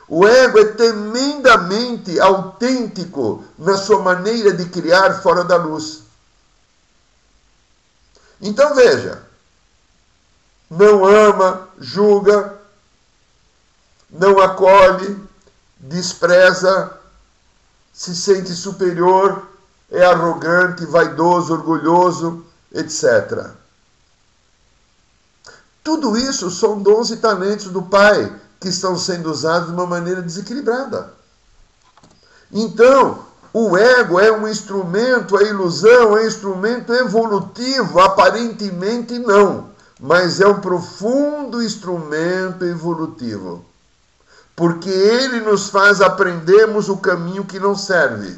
O 0.08 0.26
ego 0.26 0.60
é 0.60 0.66
tremendamente 0.66 2.18
autêntico 2.20 3.44
na 3.58 3.76
sua 3.76 4.00
maneira 4.00 4.54
de 4.54 4.70
criar 4.70 5.22
fora 5.22 5.44
da 5.44 5.58
luz. 5.58 6.04
Então 8.40 8.74
veja, 8.74 9.22
não 10.70 11.04
ama, 11.04 11.68
julga, 11.78 12.58
não 14.10 14.40
acolhe, 14.40 15.18
despreza, 15.78 16.98
se 17.92 18.16
sente 18.16 18.54
superior, 18.54 19.46
é 19.92 20.06
arrogante, 20.06 20.86
vaidoso, 20.86 21.54
orgulhoso, 21.54 22.46
etc. 22.72 23.52
Tudo 25.88 26.18
isso 26.18 26.52
são 26.52 26.82
dons 26.82 27.12
e 27.12 27.16
talentos 27.16 27.68
do 27.68 27.82
Pai 27.82 28.30
que 28.60 28.68
estão 28.68 28.98
sendo 28.98 29.32
usados 29.32 29.70
de 29.70 29.74
uma 29.74 29.86
maneira 29.86 30.22
desequilibrada. 30.22 31.14
Então, 32.52 33.20
o 33.54 33.78
ego 33.78 34.20
é 34.20 34.30
um 34.30 34.46
instrumento, 34.50 35.38
a 35.38 35.44
ilusão 35.44 36.18
é 36.18 36.24
um 36.24 36.28
instrumento 36.28 36.94
evolutivo, 36.94 38.02
aparentemente 38.02 39.18
não, 39.18 39.70
mas 39.98 40.42
é 40.42 40.48
um 40.48 40.60
profundo 40.60 41.64
instrumento 41.64 42.66
evolutivo. 42.66 43.64
Porque 44.58 44.90
ele 44.90 45.40
nos 45.40 45.70
faz 45.70 46.02
aprendermos 46.02 46.90
o 46.90 46.98
caminho 46.98 47.46
que 47.46 47.62
não 47.62 47.78
serve. 47.78 48.38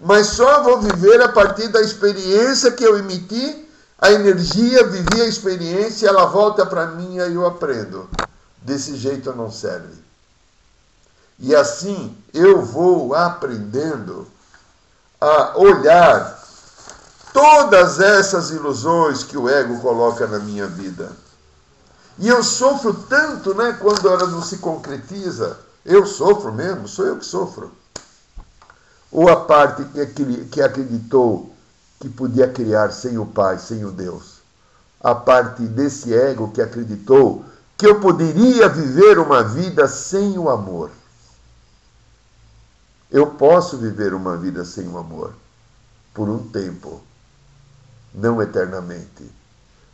Mas 0.00 0.28
só 0.28 0.62
vou 0.62 0.80
viver 0.80 1.20
a 1.20 1.28
partir 1.28 1.68
da 1.68 1.82
experiência 1.82 2.72
que 2.72 2.82
eu 2.82 2.96
emiti, 2.96 3.67
a 4.00 4.12
energia, 4.12 4.86
vivi 4.86 5.20
a 5.20 5.26
experiência, 5.26 6.08
ela 6.08 6.26
volta 6.26 6.64
para 6.64 6.86
mim 6.86 7.16
e 7.16 7.18
eu 7.18 7.44
aprendo. 7.44 8.08
Desse 8.62 8.96
jeito 8.96 9.32
não 9.34 9.50
serve. 9.50 9.94
E 11.38 11.54
assim 11.54 12.16
eu 12.32 12.62
vou 12.62 13.14
aprendendo 13.14 14.26
a 15.20 15.58
olhar 15.58 16.38
todas 17.32 17.98
essas 18.00 18.50
ilusões 18.50 19.24
que 19.24 19.36
o 19.36 19.48
ego 19.48 19.80
coloca 19.80 20.26
na 20.26 20.38
minha 20.38 20.66
vida. 20.66 21.10
E 22.18 22.28
eu 22.28 22.42
sofro 22.42 22.94
tanto, 22.94 23.54
né, 23.54 23.76
quando 23.80 24.08
ela 24.08 24.26
não 24.26 24.42
se 24.42 24.58
concretiza. 24.58 25.58
Eu 25.84 26.04
sofro 26.04 26.52
mesmo, 26.52 26.88
sou 26.88 27.06
eu 27.06 27.16
que 27.16 27.24
sofro. 27.24 27.72
Ou 29.10 29.28
a 29.28 29.36
parte 29.44 29.84
que 30.50 30.60
acreditou 30.60 31.47
que 32.00 32.08
podia 32.08 32.48
criar 32.48 32.92
sem 32.92 33.18
o 33.18 33.26
Pai, 33.26 33.58
sem 33.58 33.84
o 33.84 33.90
Deus. 33.90 34.38
A 35.00 35.14
parte 35.14 35.62
desse 35.62 36.14
ego 36.14 36.50
que 36.50 36.62
acreditou 36.62 37.44
que 37.76 37.86
eu 37.86 38.00
poderia 38.00 38.68
viver 38.68 39.18
uma 39.18 39.42
vida 39.42 39.86
sem 39.86 40.36
o 40.38 40.48
amor. 40.48 40.90
Eu 43.10 43.28
posso 43.28 43.78
viver 43.78 44.12
uma 44.12 44.36
vida 44.36 44.64
sem 44.64 44.86
o 44.88 44.98
amor 44.98 45.32
por 46.12 46.28
um 46.28 46.48
tempo, 46.48 47.00
não 48.12 48.42
eternamente. 48.42 49.30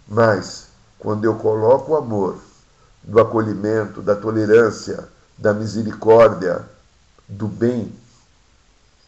Mas 0.08 0.68
quando 0.98 1.24
eu 1.24 1.36
coloco 1.36 1.92
o 1.92 1.96
amor 1.96 2.38
do 3.02 3.20
acolhimento, 3.20 4.00
da 4.00 4.16
tolerância, 4.16 5.06
da 5.36 5.52
misericórdia, 5.52 6.64
do 7.28 7.46
bem, 7.46 7.94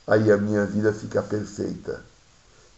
aí 0.06 0.30
a 0.30 0.36
minha 0.36 0.66
vida 0.66 0.92
fica 0.92 1.22
perfeita. 1.22 2.04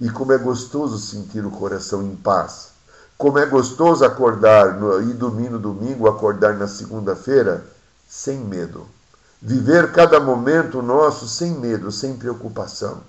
E 0.01 0.09
como 0.09 0.32
é 0.32 0.38
gostoso 0.38 0.99
sentir 0.99 1.44
o 1.44 1.51
coração 1.51 2.03
em 2.03 2.14
paz. 2.14 2.68
Como 3.16 3.38
é 3.38 3.46
gostoso 3.46 4.05
acordar 4.05 4.78
no, 4.78 5.03
e 5.03 5.12
domingo, 5.12 5.59
domingo, 5.59 6.09
acordar 6.09 6.55
na 6.57 6.68
segunda-feira 6.68 7.64
sem 8.09 8.38
medo. 8.38 8.86
Viver 9.42 9.92
cada 9.92 10.20
momento 10.20 10.82
nosso 10.82 11.26
sem 11.28 11.53
medo, 11.53 11.90
sem 11.90 12.16
preocupação, 12.16 13.01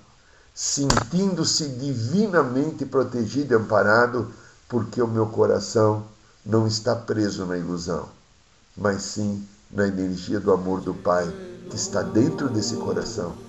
sentindo-se 0.53 1.69
divinamente 1.69 2.85
protegido 2.85 3.53
e 3.53 3.57
amparado, 3.57 4.27
porque 4.67 5.01
o 5.01 5.07
meu 5.07 5.27
coração 5.27 6.03
não 6.45 6.67
está 6.67 6.95
preso 6.95 7.45
na 7.45 7.57
ilusão, 7.57 8.09
mas 8.75 9.01
sim 9.03 9.47
na 9.71 9.87
energia 9.87 10.39
do 10.39 10.51
amor 10.51 10.81
do 10.81 10.93
Pai 10.93 11.27
que 11.69 11.75
está 11.75 12.01
dentro 12.01 12.49
desse 12.49 12.75
coração 12.75 13.48